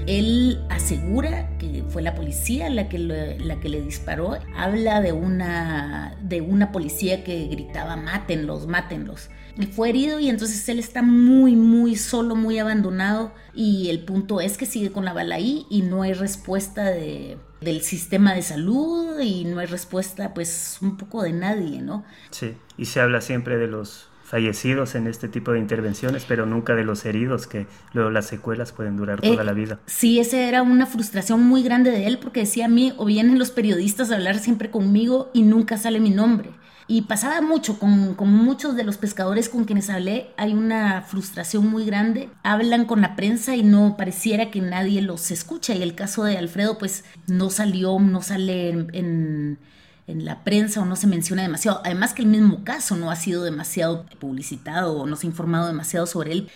Él 0.08 0.66
asegura 0.70 1.50
fue 1.98 2.04
la 2.04 2.14
policía 2.14 2.70
la 2.70 2.90
que, 2.90 3.00
le, 3.00 3.40
la 3.40 3.60
que 3.60 3.70
le 3.70 3.82
disparó. 3.82 4.38
Habla 4.56 5.02
de 5.02 5.14
una, 5.14 6.16
de 6.22 6.42
una 6.42 6.72
policía 6.72 7.24
que 7.24 7.48
gritaba, 7.48 7.96
mátenlos, 7.96 8.68
mátenlos. 8.68 9.32
Y 9.58 9.66
fue 9.66 9.90
herido 9.90 10.20
y 10.20 10.30
entonces 10.30 10.70
él 10.70 10.78
está 10.78 11.02
muy, 11.02 11.56
muy 11.56 11.96
solo, 11.96 12.36
muy 12.36 12.60
abandonado. 12.60 13.34
Y 13.56 13.90
el 13.90 14.06
punto 14.06 14.42
es 14.42 14.60
que 14.60 14.68
sigue 14.68 14.92
con 14.92 15.06
la 15.06 15.14
bala 15.14 15.38
ahí 15.38 15.66
y 15.72 15.82
no 15.82 16.04
hay 16.04 16.14
respuesta 16.14 16.84
de, 16.86 17.40
del 17.62 17.82
sistema 17.82 18.36
de 18.36 18.44
salud 18.44 19.20
y 19.20 19.46
no 19.46 19.58
hay 19.58 19.66
respuesta 19.66 20.36
pues 20.36 20.78
un 20.84 20.98
poco 20.98 21.24
de 21.24 21.34
nadie, 21.34 21.82
¿no? 21.82 22.06
Sí, 22.30 22.54
y 22.78 22.86
se 22.86 23.00
habla 23.00 23.22
siempre 23.22 23.58
de 23.58 23.66
los 23.66 24.08
fallecidos 24.28 24.96
en 24.96 25.08
este 25.08 25.30
tipo 25.30 25.54
de 25.54 25.60
intervenciones, 25.60 26.26
pero 26.28 26.46
nunca 26.46 26.76
de 26.76 26.84
los 26.84 27.06
heridos, 27.06 27.48
que 27.48 27.66
luego 27.94 28.10
las 28.10 28.26
secuelas 28.28 28.74
pueden 28.74 28.98
durar 28.98 29.22
toda 29.22 29.42
Eh, 29.42 29.46
la 29.46 29.54
vida. 29.54 29.80
Sí, 29.86 30.20
esa 30.20 30.38
era 30.38 30.64
una 30.64 30.86
frustración 30.86 31.44
muy 31.44 31.64
grande 31.64 31.92
de 31.92 32.08
él 32.08 32.20
porque 32.20 32.42
decía 32.42 32.66
a 32.66 32.70
mí, 32.70 32.94
o 32.98 33.06
vienen 33.06 33.40
los 33.40 33.52
periodistas 33.52 34.12
a 34.12 34.16
hablar 34.16 34.38
siempre 34.40 34.70
conmigo 34.70 35.32
y 35.34 35.44
nunca 35.44 35.78
sale 35.78 36.00
mi 36.02 36.10
nombre. 36.10 36.50
Y 36.90 37.04
pasaba 37.04 37.42
mucho 37.42 37.80
con, 37.80 38.16
con 38.16 38.30
muchos 38.32 38.76
de 38.76 38.84
los 38.84 38.98
pescadores 38.98 39.50
con 39.50 39.66
quienes 39.66 39.90
hablé, 39.90 40.28
hay 40.38 40.54
una 40.54 41.02
frustración 41.02 41.68
muy 41.70 41.86
grande. 41.86 42.30
Hablan 42.44 42.86
con 42.86 43.02
la 43.02 43.16
prensa 43.16 43.56
y 43.56 43.64
no 43.64 43.96
pareciera 43.98 44.52
que 44.52 44.62
nadie 44.62 45.02
los 45.02 45.32
escucha. 45.32 45.74
Y 45.76 45.84
el 45.84 45.96
caso 45.96 46.24
de 46.24 46.38
Alfredo 46.38 46.78
pues 46.78 47.04
no 47.28 47.50
salió, 47.50 47.98
no 48.00 48.22
sale 48.22 48.70
en, 48.70 48.88
en 48.94 49.60
en 50.08 50.24
la 50.24 50.44
prensa 50.44 50.82
o 50.82 50.86
no 50.86 50.96
se 50.96 51.06
menciona 51.06 51.44
demasiado. 51.44 51.82
Además 51.84 52.14
que 52.14 52.22
el 52.22 52.30
mismo 52.30 52.64
caso 52.64 52.96
no 52.96 53.12
ha 53.12 53.16
sido 53.16 53.44
demasiado 53.44 54.06
publicitado 54.20 54.98
o 54.98 55.06
no 55.06 55.18
se 55.18 55.28
ha 55.28 55.30
informado 55.30 55.68
demasiado 55.68 56.08
sobre 56.08 56.32
él. 56.32 56.50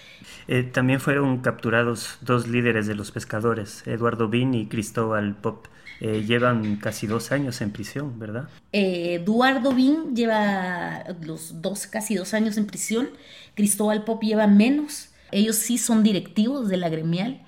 Eh, 0.47 0.63
también 0.63 1.01
fueron 1.01 1.39
capturados 1.39 2.17
dos 2.21 2.47
líderes 2.47 2.87
de 2.87 2.95
los 2.95 3.11
pescadores, 3.11 3.85
Eduardo 3.85 4.29
Bin 4.29 4.53
y 4.53 4.67
Cristóbal 4.67 5.35
Pop. 5.35 5.67
Eh, 5.99 6.23
llevan 6.25 6.77
casi 6.77 7.05
dos 7.05 7.31
años 7.31 7.61
en 7.61 7.71
prisión, 7.71 8.17
¿verdad? 8.17 8.49
Eh, 8.71 9.19
Eduardo 9.21 9.71
Bin 9.71 10.15
lleva 10.15 11.03
los 11.21 11.61
dos, 11.61 11.85
casi 11.85 12.15
dos 12.15 12.33
años 12.33 12.57
en 12.57 12.65
prisión. 12.65 13.09
Cristóbal 13.53 14.03
Pop 14.03 14.23
lleva 14.23 14.47
menos. 14.47 15.09
Ellos 15.31 15.57
sí 15.57 15.77
son 15.77 16.01
directivos 16.01 16.69
de 16.69 16.77
la 16.77 16.89
gremial 16.89 17.41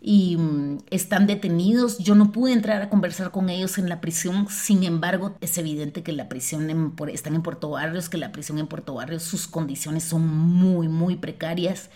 y 0.00 0.36
mm, 0.36 0.78
están 0.90 1.26
detenidos. 1.26 1.98
Yo 1.98 2.14
no 2.14 2.32
pude 2.32 2.52
entrar 2.52 2.82
a 2.82 2.88
conversar 2.88 3.30
con 3.30 3.50
ellos 3.50 3.78
en 3.78 3.88
la 3.88 4.00
prisión, 4.00 4.48
sin 4.48 4.84
embargo, 4.84 5.36
es 5.40 5.58
evidente 5.58 6.02
que 6.02 6.12
la 6.12 6.28
prisión 6.28 6.94
están 7.12 7.34
en 7.34 7.42
Puerto 7.42 7.70
Barrios, 7.70 8.08
que 8.08 8.18
la 8.18 8.32
prisión 8.32 8.58
en 8.58 8.66
Puerto 8.66 8.94
Barrios, 8.94 9.22
sus 9.22 9.46
condiciones 9.46 10.04
son 10.04 10.26
muy, 10.26 10.88
muy 10.88 11.16
precarias. 11.16 11.90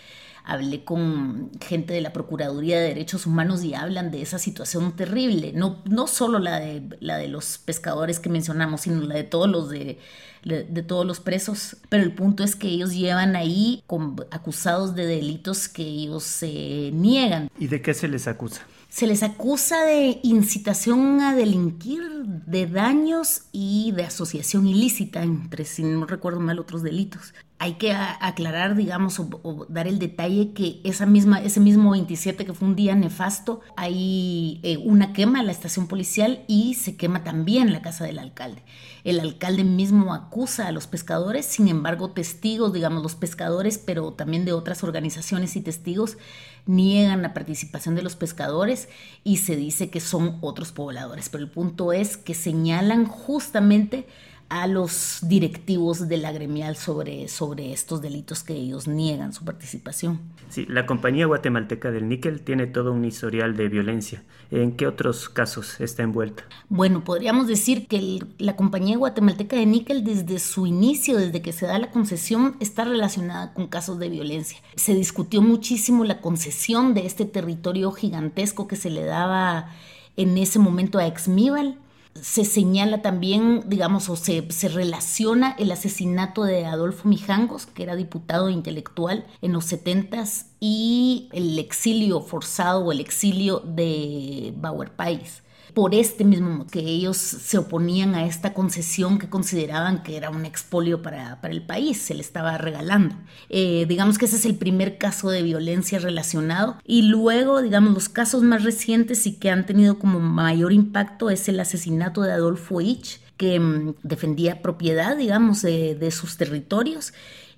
Hablé 0.44 0.84
con 0.84 1.50
gente 1.60 1.94
de 1.94 2.02
la 2.02 2.12
Procuraduría 2.12 2.78
de 2.78 2.88
Derechos 2.88 3.26
Humanos 3.26 3.64
y 3.64 3.74
hablan 3.74 4.10
de 4.10 4.20
esa 4.20 4.38
situación 4.38 4.94
terrible, 4.94 5.52
no, 5.54 5.82
no 5.86 6.06
solo 6.06 6.38
la 6.38 6.60
de, 6.60 6.82
la 7.00 7.16
de 7.16 7.28
los 7.28 7.58
pescadores 7.58 8.20
que 8.20 8.28
mencionamos, 8.28 8.82
sino 8.82 9.00
la 9.00 9.14
de 9.14 9.24
todos 9.24 9.48
los 9.48 9.70
de, 9.70 9.98
de 10.44 10.82
todos 10.82 11.06
los 11.06 11.20
presos. 11.20 11.78
Pero 11.88 12.02
el 12.02 12.12
punto 12.12 12.44
es 12.44 12.56
que 12.56 12.68
ellos 12.68 12.94
llevan 12.94 13.36
ahí 13.36 13.82
con, 13.86 14.16
acusados 14.30 14.94
de 14.94 15.06
delitos 15.06 15.68
que 15.68 15.82
ellos 15.82 16.24
se 16.24 16.90
niegan. 16.92 17.48
¿Y 17.58 17.68
de 17.68 17.80
qué 17.80 17.94
se 17.94 18.08
les 18.08 18.28
acusa? 18.28 18.62
Se 18.94 19.08
les 19.08 19.24
acusa 19.24 19.84
de 19.84 20.20
incitación 20.22 21.20
a 21.20 21.34
delinquir, 21.34 22.02
de 22.46 22.68
daños 22.68 23.42
y 23.50 23.90
de 23.90 24.04
asociación 24.04 24.68
ilícita, 24.68 25.24
entre, 25.24 25.64
si 25.64 25.82
no 25.82 26.06
recuerdo 26.06 26.38
mal, 26.38 26.60
otros 26.60 26.84
delitos. 26.84 27.34
Hay 27.61 27.75
que 27.75 27.92
aclarar, 27.92 28.74
digamos, 28.74 29.20
o, 29.20 29.66
dar 29.68 29.87
el 29.87 29.98
detalle 29.98 30.52
que 30.52 30.81
esa 30.85 31.07
misma, 31.07 31.40
ese 31.40 31.61
mismo 31.61 31.92
27, 31.92 32.44
que 32.44 32.52
fue 32.52 32.68
un 32.68 32.76
día 32.76 32.94
nefasto, 32.94 33.61
hay 33.76 34.61
eh, 34.62 34.76
una 34.79 35.12
quema 35.12 35.40
en 35.40 35.46
la 35.46 35.52
estación 35.52 35.87
policial 35.87 36.44
y 36.48 36.74
se 36.74 36.96
quema 36.96 37.22
también 37.22 37.72
la 37.72 37.81
casa 37.81 38.05
del 38.05 38.18
alcalde. 38.18 38.62
El 39.05 39.20
alcalde 39.20 39.64
mismo 39.64 40.14
acusa 40.14 40.66
a 40.66 40.72
los 40.72 40.87
pescadores, 40.87 41.46
sin 41.46 41.68
embargo, 41.68 42.11
testigos, 42.11 42.72
digamos, 42.72 43.02
los 43.02 43.14
pescadores, 43.14 43.79
pero 43.79 44.12
también 44.12 44.44
de 44.44 44.52
otras 44.52 44.83
organizaciones 44.83 45.57
y 45.57 45.61
testigos, 45.61 46.18
niegan 46.66 47.22
la 47.22 47.35
participación 47.35 47.94
de 47.94 48.02
los 48.02 48.16
pescadores 48.16 48.88
y 49.22 49.38
se 49.38 49.57
dice 49.57 49.90
que 49.90 50.00
son 50.00 50.38
otros 50.40 50.72
pobladores. 50.72 51.29
Pero 51.29 51.44
el 51.44 51.50
punto 51.50 51.92
es 51.92 52.16
que 52.16 52.35
señalan 52.35 53.07
justamente 53.07 54.07
a 54.55 54.69
los 54.69 55.19
directivos 55.23 56.09
de 56.09 56.17
la 56.17 56.31
gremial 56.31 56.77
sobre, 56.77 57.27
sobre 57.27 57.73
estos 57.73 58.01
delitos 58.01 58.45
que 58.45 58.55
ellos 58.55 58.87
niegan 58.87 59.33
su 59.33 59.45
participación. 59.45 60.21
Sí, 60.49 60.64
la 60.69 60.87
compañía 60.87 61.27
guatemalteca 61.27 61.90
del 61.90 62.09
níquel 62.09 62.40
tiene 62.43 62.69
todo 62.69 62.93
un 62.93 63.05
historial 63.05 63.57
de 63.57 63.69
violencia. 63.69 64.23
¿En 64.53 64.77
qué 64.77 64.87
otros 64.87 65.29
casos 65.29 65.81
está 65.81 66.05
envuelta? 66.05 66.45
Bueno, 66.69 67.03
podríamos 67.03 67.49
decir 67.49 67.88
que 67.88 67.97
el, 67.97 68.29
la 68.38 68.55
compañía 68.55 68.97
guatemalteca 68.97 69.57
de 69.57 69.67
níquel 69.67 70.05
desde 70.05 70.38
su 70.38 70.69
inicio, 70.69 71.17
desde 71.17 71.43
que 71.43 71.53
se 71.53 71.67
da 71.67 71.77
la 71.81 71.90
concesión, 71.90 72.57
está 72.61 72.85
relacionada 72.85 73.55
con 73.55 73.67
casos 73.67 73.99
de 73.99 74.09
violencia. 74.09 74.59
Se 74.77 74.95
discutió 74.95 75.43
muchísimo 75.43 76.05
la 76.05 76.21
concesión 76.21 76.95
de 76.95 77.07
este 77.07 77.25
territorio 77.25 77.90
gigantesco 77.90 78.69
que 78.69 78.77
se 78.77 78.90
le 78.90 79.05
daba 79.05 79.73
en 80.17 80.38
ese 80.38 80.61
momento 80.61 81.01
a 81.01 81.09
Exmíbal 81.09 81.77
se 82.20 82.44
señala 82.44 83.03
también, 83.03 83.64
digamos, 83.66 84.09
o 84.09 84.16
se, 84.16 84.50
se, 84.50 84.68
relaciona 84.68 85.55
el 85.59 85.70
asesinato 85.72 86.44
de 86.44 86.66
Adolfo 86.66 87.09
Mijangos, 87.09 87.66
que 87.66 87.83
era 87.83 87.96
diputado 87.96 88.50
intelectual 88.50 89.27
en 89.42 89.53
los 89.53 89.72
70s, 89.72 90.46
y 90.61 91.29
el 91.33 91.59
exilio 91.59 92.20
forzado 92.20 92.85
o 92.85 92.92
el 92.92 93.00
exilio 93.00 93.61
de 93.61 94.55
Bauer 94.57 94.90
País. 94.90 95.43
Por 95.72 95.94
este 95.94 96.24
mismo 96.24 96.66
que 96.66 96.81
ellos 96.81 97.16
se 97.16 97.59
oponían 97.59 98.14
a 98.14 98.27
esta 98.27 98.53
concesión 98.55 99.18
que 99.18 99.29
consideraban 99.29 100.03
que 100.03 100.16
era 100.16 100.31
un 100.31 100.44
expolio 100.44 101.03
para, 101.03 101.40
para 101.40 101.55
el 101.55 101.62
país, 101.62 101.98
se 101.98 102.14
le 102.14 102.20
estaba 102.20 102.59
regalando. 102.59 103.16
Eh, 103.48 103.87
digamos 103.88 104.18
que 104.18 104.27
ese 104.27 104.37
es 104.37 104.44
el 104.44 104.57
primer 104.57 104.98
caso 104.98 105.31
de 105.31 105.42
violencia 105.42 105.98
relacionado. 105.98 106.77
Y 106.85 107.03
luego, 107.03 107.62
digamos, 107.62 107.94
los 107.94 108.09
casos 108.09 108.42
más 108.42 108.62
recientes 108.62 109.27
y 109.27 109.35
que 109.35 109.50
han 109.50 109.66
tenido 109.66 109.98
como 109.98 110.20
mayor 110.20 110.72
impacto 110.72 111.31
es 111.31 111.48
el 111.48 111.59
asesinato 111.59 112.22
de 112.22 112.33
Adolfo 112.33 112.81
Ich, 112.81 113.20
que 113.37 113.59
mmm, 113.59 113.94
defendía 114.03 114.62
propiedad, 114.62 115.16
digamos, 115.16 115.62
de, 115.62 115.94
de 115.94 116.11
sus 116.11 116.37
territorios 116.37 117.12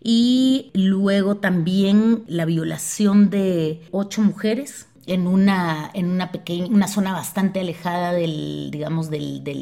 y 0.08 0.70
luego 0.74 1.38
también 1.38 2.22
la 2.28 2.44
violación 2.44 3.28
de 3.28 3.82
ocho 3.90 4.22
mujeres 4.22 4.86
en 5.06 5.26
una, 5.26 5.90
en 5.94 6.10
una 6.10 6.32
pequeña, 6.32 6.66
una 6.66 6.88
zona 6.88 7.12
bastante 7.12 7.60
alejada 7.60 8.12
del, 8.12 8.70
digamos, 8.70 9.10
del, 9.10 9.44
del 9.44 9.60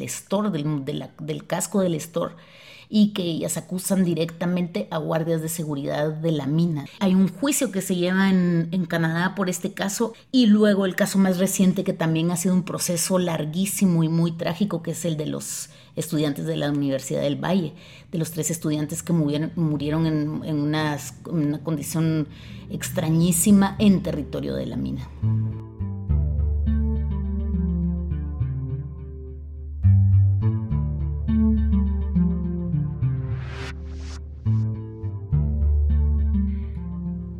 del, 0.85 1.09
del 1.19 1.47
casco 1.47 1.81
del 1.81 1.95
store 1.95 2.35
y 2.89 3.13
que 3.13 3.23
ellas 3.23 3.57
acusan 3.57 4.03
directamente 4.03 4.87
a 4.91 4.97
guardias 4.97 5.41
de 5.41 5.49
seguridad 5.49 6.11
de 6.11 6.31
la 6.31 6.45
mina. 6.45 6.85
Hay 6.99 7.15
un 7.15 7.27
juicio 7.27 7.71
que 7.71 7.81
se 7.81 7.95
lleva 7.95 8.29
en, 8.29 8.69
en, 8.71 8.85
Canadá 8.85 9.35
por 9.35 9.49
este 9.49 9.73
caso 9.73 10.13
y 10.31 10.45
luego 10.47 10.85
el 10.85 10.95
caso 10.95 11.17
más 11.17 11.37
reciente 11.37 11.83
que 11.83 11.93
también 11.93 12.31
ha 12.31 12.37
sido 12.37 12.53
un 12.53 12.63
proceso 12.63 13.17
larguísimo 13.19 14.03
y 14.03 14.09
muy 14.09 14.31
trágico 14.31 14.83
que 14.83 14.91
es 14.91 15.05
el 15.05 15.17
de 15.17 15.25
los 15.25 15.69
estudiantes 15.95 16.45
de 16.45 16.55
la 16.55 16.71
Universidad 16.71 17.21
del 17.21 17.43
Valle, 17.43 17.73
de 18.11 18.17
los 18.17 18.31
tres 18.31 18.51
estudiantes 18.51 19.03
que 19.03 19.13
murieron, 19.13 19.51
murieron 19.55 20.05
en, 20.05 20.59
una 20.59 20.97
condición 21.63 22.27
extrañísima 22.69 23.75
en 23.79 24.03
territorio 24.03 24.55
de 24.55 24.65
la 24.65 24.77
mina. 24.77 25.09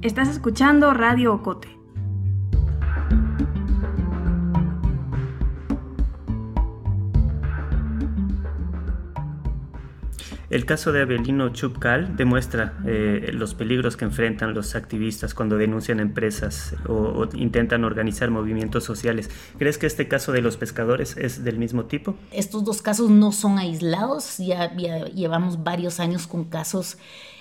Estás 0.01 0.29
escuchando 0.29 0.93
Radio 0.93 1.33
Ocote. 1.33 1.67
El 10.55 10.65
caso 10.65 10.93
de 10.93 11.01
Abelino 11.01 11.49
Chupcal 11.49 12.15
demuestra 12.15 12.77
eh, 12.85 13.31
los 13.33 13.53
peligros 13.53 13.97
que 13.97 14.05
enfrentan 14.05 14.53
los 14.53 14.75
activistas 14.75 15.33
cuando 15.33 15.57
denuncian 15.57 15.99
empresas 15.99 16.77
o, 16.87 17.27
intentan 17.33 17.83
organizar 17.83 18.31
movimientos 18.31 18.85
sociales. 18.85 19.29
¿Crees 19.57 19.77
que 19.77 19.85
este 19.85 20.07
caso 20.07 20.31
de 20.31 20.41
los 20.41 20.55
pescadores 20.55 21.17
es 21.17 21.43
del 21.43 21.57
mismo 21.57 21.87
tipo? 21.87 22.15
Estos 22.31 22.63
dos 22.63 22.81
casos 22.81 23.09
no 23.09 23.33
son 23.33 23.59
aislados, 23.59 24.37
ya 24.37 24.73
llevamos 24.73 25.61
varios 25.61 25.99
años 25.99 26.25
con 26.25 26.45
casos 26.45 26.99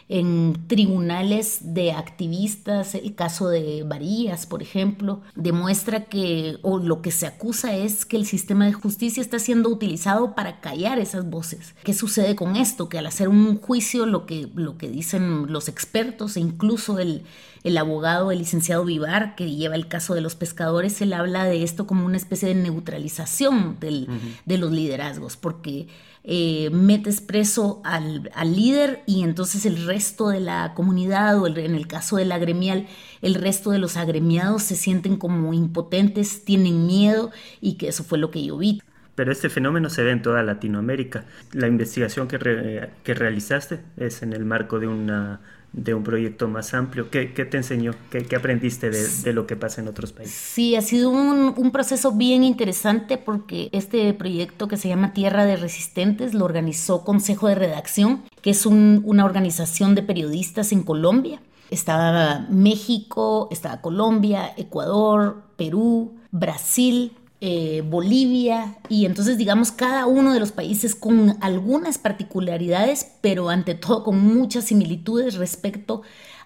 en 0.08 0.66
tribunales 0.66 1.74
de 1.74 1.92
activistas, 1.92 2.94
el 2.94 3.14
caso 3.14 3.48
de 3.48 3.84
Varillas, 3.84 4.46
por 4.46 4.62
ejemplo, 4.62 5.22
demuestra 5.34 6.04
que, 6.04 6.58
o 6.62 6.78
lo 6.78 7.00
que 7.00 7.10
se 7.10 7.26
acusa 7.26 7.74
es 7.74 8.04
que 8.04 8.16
el 8.16 8.26
sistema 8.26 8.66
de 8.66 8.74
justicia 8.74 9.20
está 9.20 9.38
siendo 9.38 9.70
utilizado 9.70 10.34
para 10.34 10.60
callar 10.60 10.98
esas 10.98 11.28
voces. 11.30 11.74
¿Qué 11.84 11.94
sucede 11.94 12.36
con 12.36 12.56
esto? 12.56 12.88
Que 12.88 12.98
al 12.98 13.06
hacer 13.06 13.28
un 13.28 13.58
juicio, 13.58 14.04
lo 14.04 14.26
que, 14.26 14.48
lo 14.54 14.76
que 14.76 14.88
dicen 14.88 15.50
los 15.50 15.68
expertos 15.68 16.36
e 16.36 16.40
incluso 16.40 16.98
el, 16.98 17.22
el 17.64 17.78
abogado, 17.78 18.30
el 18.30 18.38
licenciado 18.40 18.84
Vivar, 18.84 19.34
que 19.34 19.50
lleva 19.50 19.74
el 19.74 19.88
caso 19.88 20.14
de 20.14 20.20
los 20.20 20.34
pescadores, 20.34 21.00
él 21.00 21.14
habla 21.14 21.44
de 21.44 21.62
esto 21.62 21.86
como 21.86 22.04
una 22.04 22.18
especie 22.18 22.48
de 22.48 22.54
neutralización 22.54 23.78
del, 23.80 24.06
de 24.44 24.58
los 24.58 24.70
liderazgos, 24.70 25.38
porque 25.38 25.88
eh, 26.26 26.70
metes 26.70 27.20
preso 27.20 27.82
al, 27.84 28.30
líder 28.44 29.02
y 29.06 29.22
entonces 29.24 29.66
el 29.66 29.84
resto 29.86 30.30
de 30.30 30.40
la 30.40 30.72
comunidad 30.74 31.38
o 31.38 31.46
en 31.46 31.74
el 31.74 31.86
caso 31.86 32.16
de 32.16 32.24
la 32.24 32.38
gremial, 32.38 32.86
el 33.20 33.34
resto 33.34 33.70
de 33.70 33.78
los 33.78 33.98
agremiados 33.98 34.62
se 34.62 34.74
sienten 34.74 35.16
como 35.16 35.52
impotentes, 35.52 36.44
tienen 36.44 36.86
miedo 36.86 37.30
y 37.60 37.74
que 37.74 37.88
eso 37.88 38.04
fue 38.04 38.16
lo 38.16 38.30
que 38.30 38.42
yo 38.42 38.56
vi. 38.56 38.80
Pero 39.14 39.30
este 39.30 39.50
fenómeno 39.50 39.90
se 39.90 40.02
ve 40.02 40.12
en 40.12 40.22
toda 40.22 40.42
Latinoamérica. 40.42 41.24
La 41.52 41.68
investigación 41.68 42.26
que, 42.26 42.88
que 43.04 43.14
realizaste 43.14 43.80
es 43.96 44.22
en 44.22 44.32
el 44.32 44.46
marco 44.46 44.80
de 44.80 44.88
una 44.88 45.40
de 45.74 45.92
un 45.92 46.04
proyecto 46.04 46.48
más 46.48 46.72
amplio. 46.72 47.10
¿Qué, 47.10 47.26
te 47.26 47.56
enseñó? 47.56 47.94
¿Qué, 48.10 48.36
aprendiste 48.36 48.90
de, 48.90 49.32
lo 49.32 49.46
que 49.46 49.56
pasa 49.56 49.80
en 49.80 49.88
otros 49.88 50.12
países? 50.12 50.34
Sí, 50.34 50.76
ha 50.76 50.82
sido 50.82 51.10
un, 51.10 51.70
proceso 51.72 52.12
bien 52.12 52.44
interesante 52.44 53.18
porque 53.18 53.68
este 53.72 54.12
proyecto 54.14 54.68
que 54.68 54.76
se 54.76 54.88
llama 54.88 55.12
Tierra 55.12 55.44
de 55.44 55.56
Resistentes 55.56 56.34
lo 56.34 56.44
organizó 56.44 57.04
Consejo 57.04 57.48
de 57.48 57.56
Redacción, 57.56 58.22
que 58.40 58.50
es 58.50 58.64
una 58.66 59.24
organización 59.24 59.94
de 59.94 60.02
periodistas 60.02 60.70
en 60.72 60.82
Colombia. 60.82 61.40
Estaba 61.70 62.46
México, 62.50 63.48
estaba 63.50 63.80
Colombia, 63.80 64.52
Ecuador, 64.56 65.42
Perú, 65.56 66.14
Brasil, 66.30 67.12
eh, 67.46 67.82
Bolivia, 67.82 68.78
y 68.88 69.04
entonces 69.04 69.36
digamos 69.36 69.70
cada 69.70 70.06
uno 70.06 70.32
de 70.32 70.40
los 70.40 70.50
países 70.50 70.94
con 70.94 71.36
algunas 71.42 71.98
particularidades, 71.98 73.12
pero 73.20 73.50
ante 73.50 73.74
todo 73.74 74.02
con 74.02 74.18
muchas 74.18 74.64
similitudes 74.64 75.34
respecto 75.34 76.00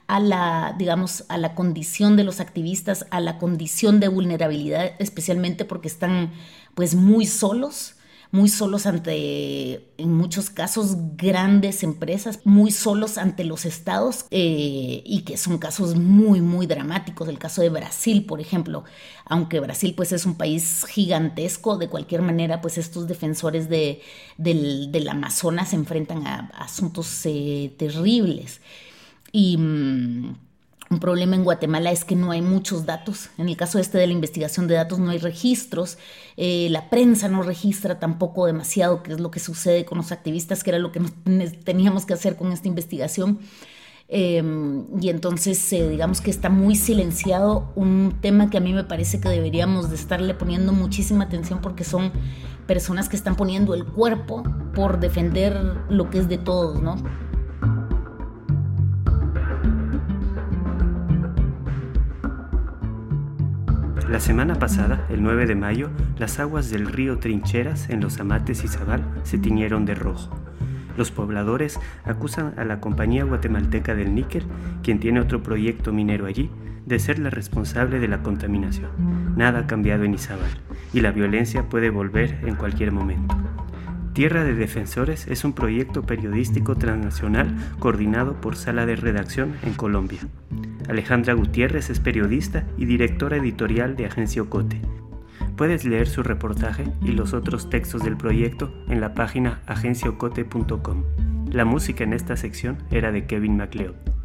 a 0.09 0.19
la, 0.19 0.75
digamos, 0.77 1.25
a 1.29 1.39
la 1.39 1.55
condición 1.55 2.17
de 2.17 2.25
los 2.25 2.41
activistas, 2.41 3.07
a 3.11 3.21
la 3.21 3.39
condición 3.39 4.01
de 4.01 4.09
vulnerabilidad, 4.09 4.91
especialmente 4.99 5.65
porque 5.65 5.87
están 5.87 6.33
pues 6.75 6.97
muy 6.97 7.27
solos 7.27 7.95
muy 8.31 8.49
solos 8.49 8.87
ante, 8.87 9.93
en 9.97 10.13
muchos 10.13 10.51
casos, 10.51 10.97
grandes 11.17 11.83
empresas, 11.83 12.41
muy 12.45 12.71
solos 12.71 13.17
ante 13.17 13.45
los 13.45 13.65
estados 13.65 14.27
eh, 14.31 15.03
y 15.05 15.23
que 15.23 15.37
son 15.37 15.59
casos 15.59 15.97
muy, 15.97 16.41
muy 16.41 16.67
dramáticos. 16.67 17.29
El 17.29 17.39
caso 17.39 17.63
de 17.63 17.71
Brasil, 17.71 18.27
por 18.27 18.41
ejemplo, 18.41 18.85
aunque 19.25 19.61
Brasil 19.61 19.95
pues 19.97 20.13
es 20.13 20.27
un 20.27 20.37
país 20.37 20.85
gigantesco, 20.89 21.79
de 21.79 21.89
cualquier 21.89 22.23
manera 22.23 22.61
pues 22.61 22.77
estos 22.79 23.07
defensores 23.07 23.69
de, 23.69 24.03
del, 24.37 25.09
Amazonas 25.09 25.71
se 25.71 25.77
enfrentan 25.77 26.27
a, 26.27 26.51
asuntos 26.55 27.23
eh, 27.25 27.75
terribles. 27.79 28.61
Y... 29.33 29.57
Mm, 29.57 30.48
un 30.91 31.01
problema 31.01 31.37
en 31.37 31.45
Guatemala 31.45 31.91
es 31.91 32.05
que 32.05 32.17
no 32.17 32.31
hay 32.31 32.41
muchos 32.41 32.87
datos. 32.87 33.29
En 33.37 33.49
el 33.49 33.57
caso 33.57 33.79
este 33.79 33.99
de 33.99 34.07
la 34.07 34.13
investigación 34.13 34.67
de 34.69 34.75
datos 34.75 34.99
no 34.99 35.11
hay 35.11 35.19
registros. 35.19 35.99
Eh, 36.37 36.69
la 36.71 36.89
prensa 36.89 37.29
no 37.29 37.43
registra 37.43 37.99
tampoco 37.99 38.47
demasiado 38.47 39.03
qué 39.03 39.13
es 39.13 39.21
lo 39.21 39.31
que 39.31 39.41
sucede 39.41 39.85
con 39.85 39.99
los 39.99 40.13
activistas, 40.13 40.65
que 40.65 40.71
era 40.71 40.79
lo 40.79 40.91
que 40.91 41.01
teníamos 41.65 42.07
que 42.07 42.15
hacer 42.15 42.37
con 42.37 42.53
esta 42.53 42.69
investigación. 42.69 43.39
Em, 44.11 44.87
y 45.03 45.11
entonces 45.11 45.71
eh, 45.75 45.87
digamos 45.87 46.23
que 46.23 46.31
está 46.31 46.49
muy 46.49 46.77
silenciado 46.77 47.71
un 47.77 48.17
tema 48.23 48.49
que 48.49 48.57
a 48.57 48.61
mí 48.61 48.73
me 48.73 48.85
parece 48.85 49.21
que 49.21 49.29
deberíamos 49.29 49.91
de 49.91 49.97
estarle 49.97 50.33
poniendo 50.33 50.73
muchísima 50.73 51.25
atención 51.25 51.61
porque 51.61 51.85
son 51.85 52.13
personas 52.67 53.11
que 53.11 53.17
están 53.17 53.37
poniendo 53.37 53.75
el 53.75 53.85
cuerpo 53.85 54.45
por 54.75 54.99
defender 54.99 55.55
lo 55.91 56.09
que 56.09 56.21
es 56.21 56.29
de 56.29 56.39
todos, 56.39 56.81
¿no? 56.81 56.97
La 64.11 64.21
semana 64.21 64.55
pasada, 64.55 65.05
el 65.11 65.23
9 65.23 65.45
de 65.45 65.55
mayo, 65.55 65.91
las 66.19 66.41
aguas 66.41 66.71
del 66.71 66.87
río 66.87 67.19
Trincheras 67.19 67.91
en 67.91 68.01
los 68.01 68.19
Amates 68.19 68.65
y 68.65 68.69
Zabal 68.69 69.03
se 69.23 69.37
tiñeron 69.37 69.85
de 69.85 69.95
rojo. 69.95 70.35
Los 70.97 71.11
pobladores 71.11 71.79
acusan 72.05 72.55
a 72.57 72.65
la 72.65 72.81
compañía 72.81 73.25
guatemalteca 73.25 73.95
del 73.95 74.15
níquel, 74.15 74.45
quien 74.83 74.99
tiene 74.99 75.21
otro 75.21 75.43
proyecto 75.43 75.93
minero 75.93 76.25
allí, 76.25 76.51
de 76.87 76.99
ser 76.99 77.19
la 77.19 77.29
responsable 77.29 77.99
de 77.99 78.09
la 78.09 78.23
contaminación. 78.23 78.91
Nada 79.37 79.61
ha 79.61 79.67
cambiado 79.67 80.05
en 80.05 80.15
Izabal 80.15 80.51
y 80.95 81.03
la 81.03 81.13
violencia 81.13 81.69
puede 81.69 81.91
volver 81.91 82.41
en 82.47 82.55
cualquier 82.55 82.93
momento. 82.93 83.37
Tierra 84.19 84.43
de 84.43 84.53
Defensores 84.53 85.29
es 85.29 85.45
un 85.45 85.53
proyecto 85.53 86.03
periodístico 86.03 86.75
transnacional 86.75 87.55
coordinado 87.79 88.41
por 88.41 88.57
Sala 88.57 88.85
de 88.85 88.97
Redacción 88.97 89.55
en 89.63 89.75
Colombia. 89.75 90.19
Alejandra 90.89 91.35
Gutiérrez 91.35 91.89
es 91.89 92.01
periodista 92.01 92.67
y 92.77 92.87
directora 92.87 93.37
editorial 93.37 93.95
de 93.95 94.07
Agencia 94.07 94.43
Ocote. 94.43 94.83
Puedes 95.55 95.85
leer 95.85 96.09
su 96.09 96.25
reportaje 96.25 96.87
y 97.01 97.13
los 97.13 97.33
otros 97.33 97.71
textos 97.71 98.03
del 98.03 98.17
proyecto 98.17 98.75
en 98.89 99.01
la 99.01 99.15
página 99.15 99.61
agenciaocote.com. 99.67 101.05
La 101.53 101.65
música 101.65 102.03
en 102.03 102.13
esta 102.13 102.37
sección 102.37 102.79
era 102.91 103.13
de 103.13 103.25
Kevin 103.25 103.57
MacLeod. 103.57 104.18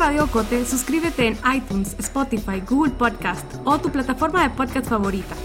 Radio 0.00 0.24
Ocote, 0.24 0.64
suscríbete 0.64 1.26
en 1.26 1.38
iTunes, 1.54 1.94
Spotify, 1.98 2.62
Google 2.66 2.92
Podcast 2.94 3.44
o 3.64 3.78
tu 3.78 3.92
plataforma 3.92 4.42
de 4.42 4.48
podcast 4.48 4.88
favorita. 4.88 5.36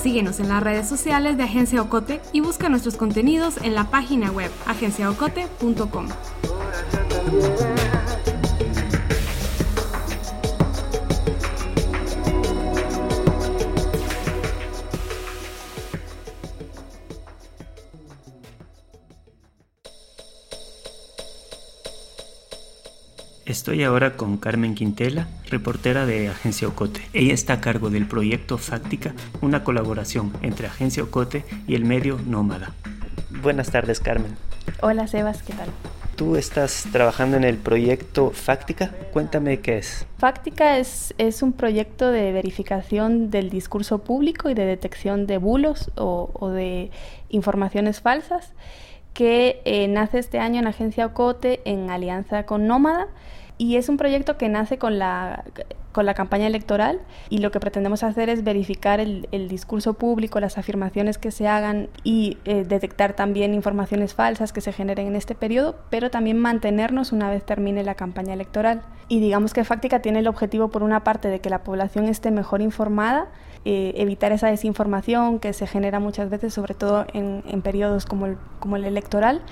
Síguenos 0.00 0.40
en 0.40 0.48
las 0.50 0.62
redes 0.62 0.86
sociales 0.86 1.38
de 1.38 1.44
Agencia 1.44 1.80
Ocote 1.80 2.20
y 2.32 2.40
busca 2.40 2.68
nuestros 2.68 2.96
contenidos 2.96 3.56
en 3.62 3.74
la 3.74 3.90
página 3.90 4.30
web 4.30 4.50
agenciaocote.com. 4.66 6.08
Estoy 23.70 23.84
ahora 23.84 24.16
con 24.16 24.36
Carmen 24.36 24.74
Quintela, 24.74 25.28
reportera 25.48 26.04
de 26.04 26.26
Agencia 26.26 26.66
Ocote. 26.66 27.02
Ella 27.12 27.32
está 27.32 27.52
a 27.52 27.60
cargo 27.60 27.88
del 27.88 28.04
proyecto 28.04 28.58
Fáctica, 28.58 29.14
una 29.42 29.62
colaboración 29.62 30.32
entre 30.42 30.66
Agencia 30.66 31.04
Ocote 31.04 31.44
y 31.68 31.76
el 31.76 31.84
medio 31.84 32.18
Nómada. 32.26 32.72
Buenas 33.30 33.70
tardes, 33.70 34.00
Carmen. 34.00 34.36
Hola, 34.82 35.06
Sebas, 35.06 35.44
¿qué 35.44 35.52
tal? 35.52 35.68
Tú 36.16 36.34
estás 36.34 36.88
trabajando 36.90 37.36
en 37.36 37.44
el 37.44 37.58
proyecto 37.58 38.32
Fáctica. 38.32 38.90
Cuéntame 39.12 39.60
qué 39.60 39.78
es. 39.78 40.04
Fáctica 40.18 40.78
es, 40.78 41.14
es 41.16 41.40
un 41.40 41.52
proyecto 41.52 42.10
de 42.10 42.32
verificación 42.32 43.30
del 43.30 43.50
discurso 43.50 43.98
público 43.98 44.50
y 44.50 44.54
de 44.54 44.64
detección 44.64 45.28
de 45.28 45.38
bulos 45.38 45.92
o, 45.94 46.48
de 46.48 46.90
informaciones 47.28 48.00
falsas 48.00 48.52
que 49.14 49.62
eh, 49.64 49.86
nace 49.86 50.18
este 50.18 50.40
año 50.40 50.58
en 50.58 50.66
Agencia 50.66 51.06
Ocote 51.06 51.60
en 51.64 51.88
alianza 51.88 52.46
con 52.46 52.66
Nómada 52.66 53.06
y 53.60 53.76
es 53.76 53.90
un 53.90 53.98
proyecto 53.98 54.38
que 54.38 54.48
nace 54.48 54.78
con 54.78 54.98
la 54.98 55.44
con 55.92 56.06
la 56.06 56.14
campaña 56.14 56.46
electoral 56.46 57.00
y 57.28 57.38
lo 57.38 57.50
que 57.50 57.60
pretendemos 57.60 58.02
hacer 58.02 58.30
es 58.30 58.42
verificar 58.42 59.00
el, 59.00 59.26
discurso 59.48 59.94
público, 59.94 60.40
las 60.40 60.56
afirmaciones 60.56 61.18
que 61.18 61.30
se 61.30 61.46
hagan 61.48 61.88
y 62.04 62.38
eh, 62.44 62.64
detectar 62.66 63.14
también 63.14 63.52
informaciones 63.52 64.14
falsas 64.14 64.52
que 64.52 64.60
se 64.60 64.72
generen 64.72 65.08
en 65.08 65.16
este 65.16 65.34
periodo, 65.34 65.76
pero 65.90 66.10
también 66.10 66.38
mantenernos 66.38 67.12
una 67.12 67.28
vez 67.28 67.44
termine 67.44 67.82
la 67.82 67.96
campaña 67.96 68.32
electoral. 68.32 68.82
Y 69.08 69.20
digamos 69.20 69.52
que 69.52 69.64
Fáctica 69.64 70.00
tiene 70.00 70.20
el 70.20 70.28
objetivo, 70.28 70.68
por 70.68 70.84
una 70.84 71.02
parte, 71.02 71.28
de 71.28 71.40
que 71.40 71.50
la 71.50 71.64
población 71.64 72.04
esté 72.04 72.30
mejor 72.30 72.62
informada, 72.62 73.26
eh, 73.64 73.92
evitar 73.96 74.30
esa 74.30 74.46
desinformación 74.46 75.40
que 75.40 75.52
se 75.52 75.66
genera 75.66 75.98
muchas 75.98 76.30
veces, 76.30 76.54
sobre 76.54 76.74
todo 76.74 77.06
en, 77.12 77.42
en 77.48 77.60
periodos 77.60 78.06
como 78.06 78.26
el, 78.26 78.36
como 78.60 78.76
el 78.76 78.84
electoral, 78.84 79.42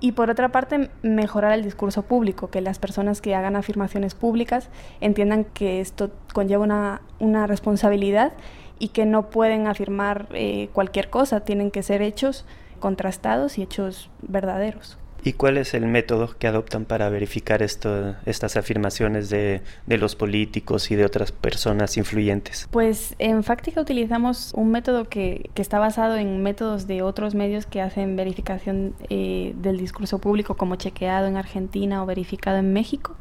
y 0.00 0.12
por 0.12 0.30
otra 0.30 0.50
parte 0.50 0.90
mejorar 1.02 1.52
el 1.52 1.64
discurso 1.64 2.02
público, 2.02 2.50
que 2.50 2.60
las 2.60 2.78
personas 2.78 3.20
que 3.20 3.34
hagan 3.34 3.56
afirmaciones 3.56 4.14
públicas 4.14 4.68
entiendan 5.00 5.44
que 5.44 5.80
esto 5.80 6.10
conlleva 6.32 6.64
una, 6.64 7.02
una 7.18 7.46
responsabilidad 7.46 8.32
y 8.78 8.88
que 8.88 9.06
no 9.06 9.30
pueden 9.30 9.66
afirmar 9.66 10.28
eh, 10.32 10.68
cualquier 10.72 11.10
cosa, 11.10 11.40
tienen 11.40 11.70
que 11.70 11.82
ser 11.82 12.02
hechos 12.02 12.44
contrastados 12.78 13.58
y 13.58 13.62
hechos 13.62 14.08
verdaderos. 14.22 14.98
¿Y 15.24 15.32
cuál 15.32 15.58
es 15.58 15.74
el 15.74 15.86
método 15.86 16.34
que 16.38 16.46
adoptan 16.46 16.84
para 16.84 17.08
verificar 17.08 17.62
estas 17.62 18.56
afirmaciones 18.56 19.30
de, 19.30 19.62
los 19.86 20.16
políticos 20.16 20.90
y 20.90 20.96
de 20.96 21.04
otras 21.04 21.32
personas 21.32 21.96
influyentes? 21.96 22.68
Pues 22.70 23.14
en 23.18 23.42
Fáctica 23.42 23.80
utilizamos 23.80 24.52
un 24.54 24.70
método 24.70 25.08
que, 25.08 25.50
está 25.56 25.78
basado 25.78 26.16
en 26.16 26.42
métodos 26.42 26.86
de 26.86 27.02
otros 27.02 27.34
medios 27.34 27.66
que 27.66 27.82
hacen 27.82 28.16
verificación 28.16 28.94
eh, 29.10 29.52
del 29.56 29.76
discurso 29.76 30.18
público, 30.18 30.56
como 30.56 30.76
chequeado 30.76 31.26
en 31.26 31.36
Argentina 31.36 32.02
o 32.02 32.06
verificado 32.06 32.58
en 32.58 32.72
México 32.72 33.16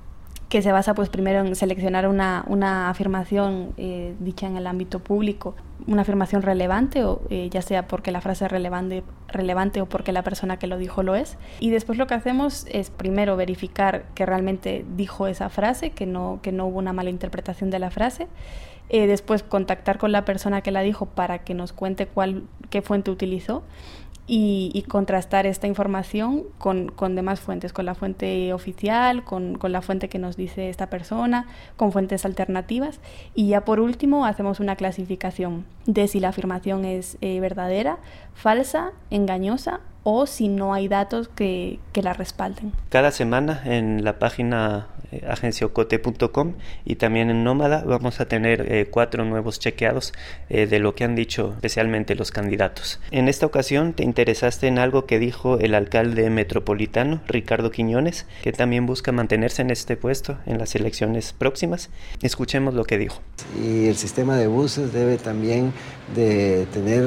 que 0.50 0.62
se 0.62 0.72
basa 0.72 0.94
pues 0.94 1.10
primero 1.10 1.40
en 1.40 1.56
seleccionar 1.56 2.08
una, 2.08 2.46
una 2.48 2.90
afirmación 2.90 3.74
eh, 3.78 4.16
dicha 4.20 4.48
en 4.48 4.56
el 4.56 4.66
ámbito 4.66 5.00
público, 5.00 5.56
una 5.88 6.04
afirmación 6.04 6.42
relevante, 6.42 7.04
o 7.04 7.22
eh, 7.30 7.50
ya 7.52 7.62
sea 7.62 7.88
porque 7.88 8.12
la 8.12 8.22
frase 8.22 8.46
es 8.46 8.52
relevante, 8.52 9.04
relevante 9.28 9.82
o 9.82 9.88
porque 9.88 10.14
la 10.14 10.24
persona 10.24 10.58
que 10.58 10.68
lo 10.68 10.78
dijo 10.78 11.04
lo 11.04 11.16
es. 11.16 11.38
Y 11.60 11.70
después 11.70 11.98
lo 11.98 12.08
que 12.08 12.14
hacemos 12.14 12.66
es 12.72 12.90
primero 12.90 13.36
verificar 13.36 14.06
que 14.16 14.26
realmente 14.26 14.86
dijo 14.96 15.28
esa 15.28 15.50
frase, 15.50 15.92
que 15.92 16.06
no, 16.06 16.40
que 16.42 16.54
no 16.54 16.68
hubo 16.68 16.80
una 16.80 16.94
mala 16.94 17.10
interpretación 17.10 17.70
de 17.70 17.80
la 17.80 17.92
frase. 17.92 18.28
Eh, 18.90 19.06
después 19.06 19.44
contactar 19.44 19.98
con 19.98 20.14
la 20.14 20.24
persona 20.24 20.62
que 20.62 20.72
la 20.72 20.80
dijo 20.80 21.08
para 21.08 21.40
que 21.40 21.54
nos 21.54 21.74
cuente 21.74 22.08
cuál, 22.08 22.44
qué 22.70 22.82
fuente 22.82 23.12
utilizó 23.12 23.64
y, 24.30 24.84
contrastar 24.90 25.46
esta 25.46 25.68
información 25.68 26.44
con, 26.58 26.90
con, 26.90 27.16
demás 27.16 27.40
fuentes, 27.40 27.72
con 27.72 27.86
la 27.86 27.96
fuente 27.96 28.54
oficial, 28.54 29.24
con, 29.24 29.58
con, 29.58 29.72
la 29.72 29.82
fuente 29.82 30.10
que 30.10 30.20
nos 30.20 30.36
dice 30.36 30.70
esta 30.70 30.90
persona, 30.90 31.48
con 31.78 31.94
fuentes 31.94 32.26
alternativas. 32.26 33.00
Y 33.34 33.48
ya 33.48 33.64
por 33.64 33.80
último 33.80 34.26
hacemos 34.26 34.60
una 34.60 34.76
clasificación 34.76 35.66
de 35.86 36.10
si 36.10 36.20
la 36.20 36.30
afirmación 36.30 36.84
es 36.84 37.18
eh, 37.22 37.40
verdadera, 37.40 38.00
falsa, 38.34 38.92
engañosa 39.10 39.80
o 40.10 40.26
si 40.26 40.48
no 40.48 40.74
hay 40.74 40.88
datos 40.88 41.28
que, 41.28 41.80
que 41.92 42.02
la 42.02 42.14
respalden. 42.14 42.72
Cada 42.88 43.12
semana 43.12 43.62
en 43.66 44.06
la 44.06 44.20
página 44.20 44.88
eh, 45.12 45.26
agenciocote.com 45.28 46.54
y 46.86 46.96
también 46.96 47.30
en 47.30 47.44
Nómada 47.44 47.84
vamos 47.86 48.22
a 48.22 48.26
tener 48.26 48.72
eh, 48.72 48.88
cuatro 48.90 49.26
nuevos 49.26 49.60
chequeados 49.60 50.14
eh, 50.50 50.66
de 50.66 50.80
lo 50.80 50.96
que 50.96 51.04
han 51.04 51.16
dicho 51.16 51.52
especialmente 51.56 52.16
los 52.16 52.32
candidatos. 52.32 53.02
En 53.12 53.28
esta 53.28 53.46
ocasión 53.46 53.92
te 53.92 54.04
interesaste 54.04 54.68
en 54.68 54.80
algo 54.80 55.06
que 55.06 55.20
dijo 55.20 55.60
el 55.60 55.76
alcalde 55.76 56.30
metropolitano 56.30 57.20
Ricardo 57.28 57.72
Quiñones, 57.72 58.28
que 58.44 58.54
también 58.54 58.86
busca 58.86 59.12
mantenerse 59.12 59.62
en 59.62 59.72
este 59.72 59.98
puesto 59.98 60.38
en 60.46 60.58
las 60.58 60.74
elecciones 60.76 61.34
próximas. 61.34 61.90
Escuchemos 62.22 62.74
lo 62.74 62.86
que 62.86 62.98
dijo. 62.98 63.20
Y 63.62 63.88
el 63.88 63.98
sistema 63.98 64.38
de 64.38 64.48
buses 64.48 64.94
debe 64.94 65.18
también 65.18 65.74
de 66.16 66.68
tener 66.74 67.04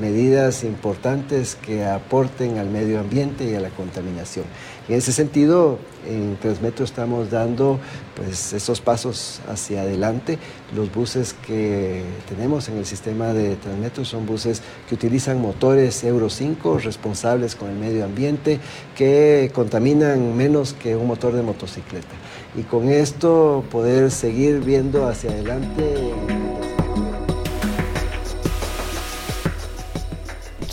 medidas 0.00 0.64
importantes 0.64 1.54
que 1.54 1.84
aporten 1.84 2.58
al 2.58 2.68
medio 2.68 3.00
ambiente 3.00 3.50
y 3.50 3.54
a 3.54 3.60
la 3.60 3.70
contaminación. 3.70 4.44
En 4.86 4.96
ese 4.96 5.12
sentido, 5.12 5.78
en 6.06 6.36
Transmetro 6.36 6.84
estamos 6.84 7.30
dando 7.30 7.80
pues, 8.14 8.52
esos 8.52 8.82
pasos 8.82 9.40
hacia 9.48 9.80
adelante. 9.80 10.38
Los 10.76 10.92
buses 10.92 11.34
que 11.46 12.02
tenemos 12.28 12.68
en 12.68 12.76
el 12.76 12.84
sistema 12.84 13.32
de 13.32 13.56
Transmetro 13.56 14.04
son 14.04 14.26
buses 14.26 14.60
que 14.88 14.94
utilizan 14.94 15.40
motores 15.40 16.04
Euro 16.04 16.28
5 16.28 16.80
responsables 16.80 17.54
con 17.54 17.70
el 17.70 17.76
medio 17.76 18.04
ambiente, 18.04 18.60
que 18.94 19.50
contaminan 19.54 20.36
menos 20.36 20.74
que 20.74 20.96
un 20.96 21.06
motor 21.06 21.32
de 21.32 21.42
motocicleta. 21.42 22.14
Y 22.54 22.62
con 22.62 22.90
esto 22.90 23.64
poder 23.70 24.10
seguir 24.10 24.60
viendo 24.60 25.08
hacia 25.08 25.30
adelante. 25.30 26.43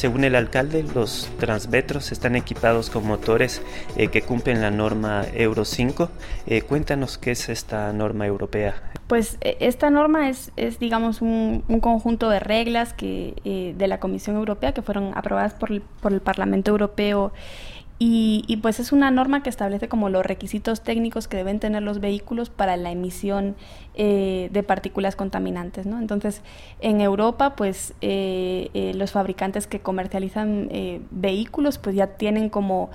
Según 0.02 0.24
el 0.24 0.34
alcalde, 0.34 0.84
los 0.96 1.30
transmetros 1.38 2.12
están 2.12 2.36
equipados 2.36 2.90
con 2.90 3.06
motores 3.06 3.62
eh, 3.96 4.08
que 4.08 4.24
cumplen 4.24 4.60
la 4.60 4.72
norma 4.72 5.24
Euro 5.32 5.64
5. 5.64 6.10
Eh, 6.48 6.64
cuéntanos 6.64 7.20
qué 7.20 7.30
es 7.30 7.50
esta 7.50 7.94
norma 7.94 8.26
europea. 8.26 8.82
Pues 9.06 9.38
e, 9.42 9.58
esta 9.60 9.92
norma 9.92 10.28
es, 10.28 10.52
es 10.58 10.80
digamos, 10.80 11.22
un, 11.22 11.64
conjunto 11.82 12.32
de 12.32 12.40
reglas 12.40 12.94
que, 12.94 13.36
eh, 13.46 13.76
de 13.78 13.88
la 13.88 14.00
Comisión 14.00 14.38
Europea 14.38 14.74
que 14.74 14.82
fueron 14.82 15.16
aprobadas 15.16 15.54
por 15.54 15.72
el, 15.72 15.82
por 15.82 16.14
el 16.14 16.22
Parlamento 16.22 16.72
Europeo 16.72 17.32
y, 18.04 18.58
pues 18.64 18.80
es 18.80 18.92
una 18.92 19.12
norma 19.12 19.44
que 19.44 19.52
establece 19.52 19.88
como 19.88 20.10
los 20.10 20.26
requisitos 20.26 20.82
técnicos 20.82 21.28
que 21.28 21.38
deben 21.38 21.60
tener 21.60 21.84
los 21.84 22.00
vehículos 22.00 22.50
para 22.50 22.76
la 22.76 22.90
emisión 22.90 23.56
eh, 23.94 24.50
de 24.52 24.64
partículas 24.64 25.16
contaminantes. 25.16 25.86
¿no? 25.86 26.00
Entonces, 26.00 26.42
en 26.80 27.00
Europa, 27.00 27.56
pues 27.56 27.94
eh, 28.02 28.70
eh, 28.74 28.94
los 28.96 29.12
fabricantes 29.12 29.68
que 29.68 29.82
comercializan 29.82 30.70
vehículos, 31.12 31.78
pues 31.78 31.96
ya 31.96 32.08
tienen 32.08 32.50
como 32.50 32.90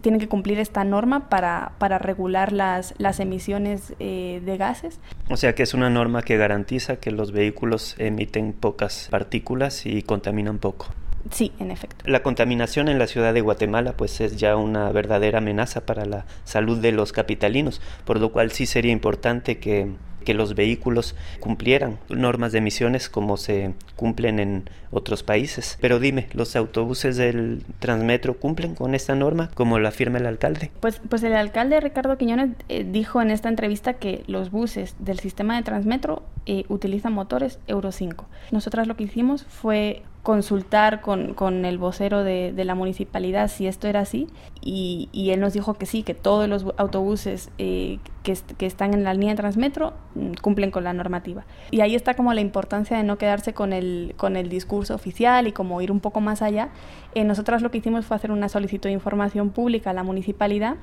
tienen 0.00 0.18
que 0.18 0.28
cumplir 0.28 0.58
esta 0.58 0.82
norma 0.82 1.28
para, 1.28 1.72
para 1.78 1.98
regular 1.98 2.52
las, 2.52 2.94
las 2.96 3.20
emisiones 3.20 3.96
de 3.98 4.56
gases. 4.58 4.98
O 5.28 5.36
sea 5.36 5.54
que 5.54 5.62
es 5.62 5.74
una 5.74 5.90
norma 5.90 6.22
que 6.22 6.38
garantiza 6.38 6.96
que 6.96 7.10
los 7.10 7.32
vehículos 7.32 7.94
emiten 7.98 8.54
pocas 8.54 9.08
partículas 9.10 9.84
y 9.84 10.02
contaminan 10.02 10.58
poco. 10.58 10.86
Sí, 11.30 11.52
en 11.58 11.70
efecto. 11.70 12.04
La 12.06 12.22
contaminación 12.22 12.88
en 12.88 12.98
la 12.98 13.06
ciudad 13.06 13.34
de 13.34 13.40
Guatemala 13.40 13.94
pues 13.96 14.20
es 14.20 14.36
ya 14.36 14.56
una 14.56 14.90
verdadera 14.92 15.38
amenaza 15.38 15.86
para 15.86 16.04
la 16.04 16.26
salud 16.44 16.78
de 16.78 16.92
los 16.92 17.12
capitalinos, 17.12 17.80
por 18.04 18.20
lo 18.20 18.32
cual 18.32 18.50
sí 18.52 18.66
sería 18.66 18.92
importante 18.92 19.58
que 19.58 19.88
que 20.28 20.34
los 20.34 20.54
vehículos 20.54 21.14
cumplieran 21.40 21.98
normas 22.10 22.52
de 22.52 22.58
emisiones 22.58 23.08
como 23.08 23.38
se 23.38 23.72
cumplen 23.96 24.40
en 24.40 24.68
otros 24.90 25.22
países. 25.22 25.78
Pero 25.80 26.00
dime, 26.00 26.28
¿los 26.34 26.54
autobuses 26.54 27.16
del 27.16 27.64
Transmetro 27.78 28.38
cumplen 28.38 28.74
con 28.74 28.94
esta 28.94 29.14
norma 29.14 29.50
como 29.54 29.78
lo 29.78 29.88
afirma 29.88 30.18
el 30.18 30.26
alcalde? 30.26 30.70
Pues, 30.80 31.00
pues 31.08 31.22
el 31.22 31.34
alcalde 31.34 31.80
Ricardo 31.80 32.18
Quiñones 32.18 32.50
eh, 32.68 32.84
dijo 32.84 33.22
en 33.22 33.30
esta 33.30 33.48
entrevista 33.48 33.94
que 33.94 34.22
los 34.26 34.50
buses 34.50 34.96
del 34.98 35.18
sistema 35.18 35.56
de 35.56 35.62
Transmetro 35.62 36.22
eh, 36.44 36.64
utilizan 36.68 37.14
motores 37.14 37.58
Euro 37.66 37.90
5. 37.90 38.26
Nosotras 38.50 38.86
lo 38.86 38.96
que 38.96 39.04
hicimos 39.04 39.46
fue 39.48 40.02
consultar 40.28 41.00
con, 41.00 41.32
con 41.32 41.64
el 41.64 41.78
vocero 41.78 42.22
de, 42.22 42.52
de, 42.52 42.66
la 42.66 42.74
municipalidad 42.74 43.48
si 43.48 43.66
esto 43.66 43.88
era 43.88 44.00
así 44.00 44.26
y, 44.60 45.08
y, 45.10 45.30
él 45.30 45.40
nos 45.40 45.54
dijo 45.54 45.72
que 45.72 45.86
sí, 45.86 46.02
que 46.02 46.12
todos 46.12 46.46
los 46.50 46.66
autobuses 46.76 47.48
eh, 47.56 47.98
que, 48.22 48.36
están 48.66 48.92
en 48.92 49.04
la 49.04 49.14
línea 49.14 49.30
de 49.30 49.36
Transmetro 49.36 49.94
mm, 50.16 50.32
cumplen 50.42 50.70
con 50.70 50.84
la 50.84 50.92
normativa. 50.92 51.46
Y 51.70 51.80
ahí 51.80 51.94
está 51.94 52.12
como 52.12 52.34
la 52.34 52.42
importancia 52.42 52.98
de 52.98 53.04
no 53.04 53.16
quedarse 53.16 53.54
con 53.54 53.72
el, 53.72 54.12
con 54.18 54.36
el 54.36 54.50
discurso 54.50 54.94
oficial 54.94 55.46
y 55.46 55.52
como 55.52 55.80
ir 55.80 55.90
un 55.90 56.00
poco 56.00 56.20
más 56.20 56.42
allá. 56.42 56.68
Eh, 57.14 57.24
nosotras 57.24 57.62
lo 57.62 57.70
que 57.70 57.78
hicimos 57.78 58.04
fue 58.04 58.14
hacer 58.14 58.30
una 58.30 58.50
solicitud 58.50 58.90
de 58.90 58.92
información 58.92 59.48
pública 59.48 59.88
a 59.88 59.94
la 59.94 60.02
municipalidad 60.02 60.76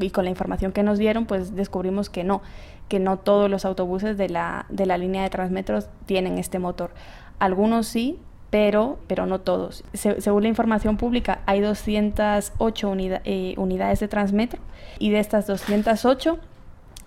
y 0.00 0.10
con 0.10 0.24
la 0.24 0.30
información 0.30 0.72
que 0.72 0.82
nos 0.82 0.98
dieron 0.98 1.24
pues 1.24 1.54
descubrimos 1.54 2.10
que 2.10 2.24
no, 2.24 2.42
que 2.88 2.98
no 2.98 3.16
todos 3.16 3.48
los 3.48 3.64
autobuses 3.64 4.18
de 4.18 4.28
la, 4.28 4.66
de 4.70 4.86
la 4.86 4.98
línea 4.98 5.22
de 5.22 5.30
Transmetro 5.30 5.78
tienen 6.04 6.36
este 6.38 6.58
motor. 6.58 6.90
Algunos 7.38 7.86
sí, 7.86 8.18
pero, 8.50 8.98
pero 9.06 9.26
no 9.26 9.40
todos. 9.40 9.84
según 9.92 10.42
la 10.42 10.48
información 10.48 10.96
pública, 10.96 11.40
hay 11.46 11.60
208 11.60 12.94
eh, 13.24 13.54
unidades 13.56 14.00
de 14.00 14.08
Transmetro 14.08 14.60
y 14.98 15.10
de 15.10 15.20
estas 15.20 15.46
208, 15.46 16.38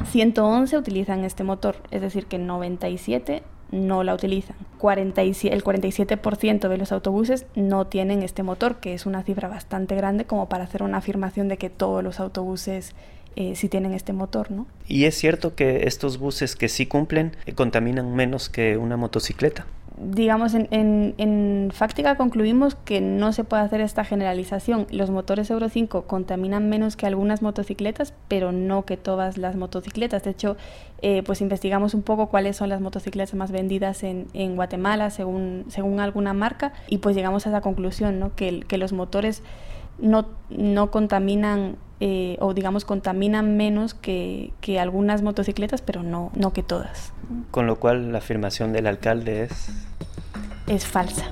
111 0.06 0.78
utilizan 0.78 1.24
este 1.24 1.44
motor, 1.44 1.76
es 1.92 2.02
decir, 2.02 2.26
que 2.26 2.38
97 2.38 3.44
no 3.72 4.04
la 4.04 4.14
utilizan. 4.14 4.56
el 4.82 5.64
47% 5.64 6.68
de 6.68 6.78
los 6.78 6.92
autobuses 6.92 7.46
no 7.56 7.88
tienen 7.88 8.22
este 8.22 8.44
motor, 8.44 8.78
que 8.78 8.94
es 8.94 9.06
una 9.06 9.24
cifra 9.24 9.48
bastante 9.48 9.96
grande 9.96 10.26
como 10.26 10.50
para 10.50 10.66
hacer 10.66 10.84
una 10.84 10.98
afirmación 10.98 11.48
de 11.48 11.58
que 11.58 11.70
todos 11.70 12.04
los 12.04 12.20
autobuses 12.20 12.94
eh, 13.38 13.56
sí 13.56 13.70
tienen 13.70 13.94
este 13.94 14.12
motor, 14.12 14.52
¿no? 14.52 14.68
¿Y 14.88 15.06
es 15.06 15.16
cierto 15.16 15.56
que 15.56 15.88
estos 15.88 16.18
buses 16.18 16.58
que 16.58 16.68
sí 16.68 16.86
cumplen 16.86 17.38
eh, 17.46 17.54
contaminan 17.54 18.14
menos 18.14 18.50
que 18.50 18.76
una 18.76 18.98
motocicleta? 18.98 19.66
Digamos, 20.04 20.54
en, 20.54 20.68
en, 20.72 21.14
en, 21.18 21.72
Fáctica 21.72 22.16
concluimos 22.16 22.76
que 22.76 23.02
no 23.02 23.34
se 23.34 23.44
puede 23.44 23.64
hacer 23.64 23.82
esta 23.82 24.04
generalización. 24.04 24.88
Los 24.90 25.10
motores 25.10 25.50
Euro 25.50 25.70
5 25.70 26.04
contaminan 26.04 26.70
menos 26.70 26.96
que 26.96 27.06
algunas 27.06 27.42
motocicletas, 27.42 28.14
pero 28.28 28.52
no 28.52 28.86
que 28.86 28.98
todas 28.98 29.38
las 29.38 29.56
motocicletas. 29.56 30.24
De 30.24 30.32
hecho, 30.32 30.58
eh, 31.02 31.24
pues 31.24 31.42
investigamos 31.42 31.94
un 31.94 32.02
poco 32.02 32.28
cuáles 32.28 32.58
son 32.58 32.70
las 32.70 32.82
motocicletas 32.82 33.36
más 33.36 33.52
vendidas 33.52 34.04
en, 34.04 34.28
en, 34.34 34.56
Guatemala 34.56 35.10
según, 35.10 35.66
según 35.70 36.00
alguna 36.00 36.34
marca 36.34 36.74
y 36.88 36.98
pues 36.98 37.16
llegamos 37.16 37.46
a 37.46 37.50
esa 37.50 37.62
conclusión, 37.62 38.20
¿no? 38.20 38.36
que, 38.36 38.62
que 38.62 38.78
los 38.78 38.94
motores 38.94 39.44
no, 40.02 40.28
no 40.50 40.92
contaminan 40.92 41.78
eh, 42.00 42.38
o 42.40 42.54
digamos 42.54 42.84
contaminan 42.84 43.58
menos 43.58 43.94
que, 43.94 44.54
que, 44.60 44.80
algunas 44.80 45.22
motocicletas, 45.22 45.84
pero 45.84 46.02
no, 46.02 46.32
no 46.36 46.52
que 46.52 46.64
todas. 46.64 47.14
Con 47.52 47.68
lo 47.68 47.76
cual 47.80 48.12
la 48.12 48.18
afirmación 48.18 48.74
del 48.74 48.88
alcalde 48.88 49.44
es... 49.44 49.70
Es 50.66 50.86
falsa. 50.86 51.28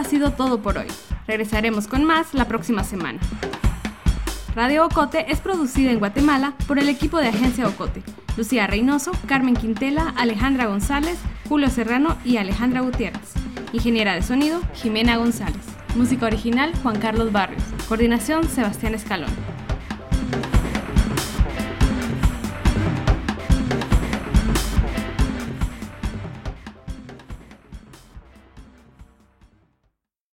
Ha 0.00 0.04
sido 0.04 0.32
todo 0.32 0.60
por 0.62 0.78
hoy. 0.78 0.86
Regresaremos 1.26 1.86
con 1.86 2.04
más 2.04 2.34
la 2.34 2.46
próxima 2.46 2.84
semana. 2.84 3.20
Radio 4.56 4.86
Ocote 4.86 5.30
es 5.30 5.40
producida 5.40 5.92
en 5.92 5.98
Guatemala 5.98 6.54
por 6.66 6.78
el 6.78 6.88
equipo 6.88 7.18
de 7.18 7.28
Agencia 7.28 7.68
Ocote. 7.68 8.02
Lucía 8.36 8.66
Reynoso, 8.66 9.12
Carmen 9.26 9.54
Quintela, 9.54 10.12
Alejandra 10.16 10.66
González, 10.66 11.18
Julio 11.48 11.68
Serrano 11.68 12.16
y 12.24 12.38
Alejandra 12.38 12.80
Gutiérrez. 12.80 13.34
Ingeniera 13.72 14.14
de 14.14 14.22
sonido, 14.22 14.60
Jimena 14.74 15.16
González. 15.18 15.62
Música 15.94 16.26
original, 16.26 16.72
Juan 16.82 16.98
Carlos 16.98 17.30
Barrios. 17.30 17.62
Coordinación, 17.88 18.48
Sebastián 18.48 18.94
Escalón. 18.94 19.30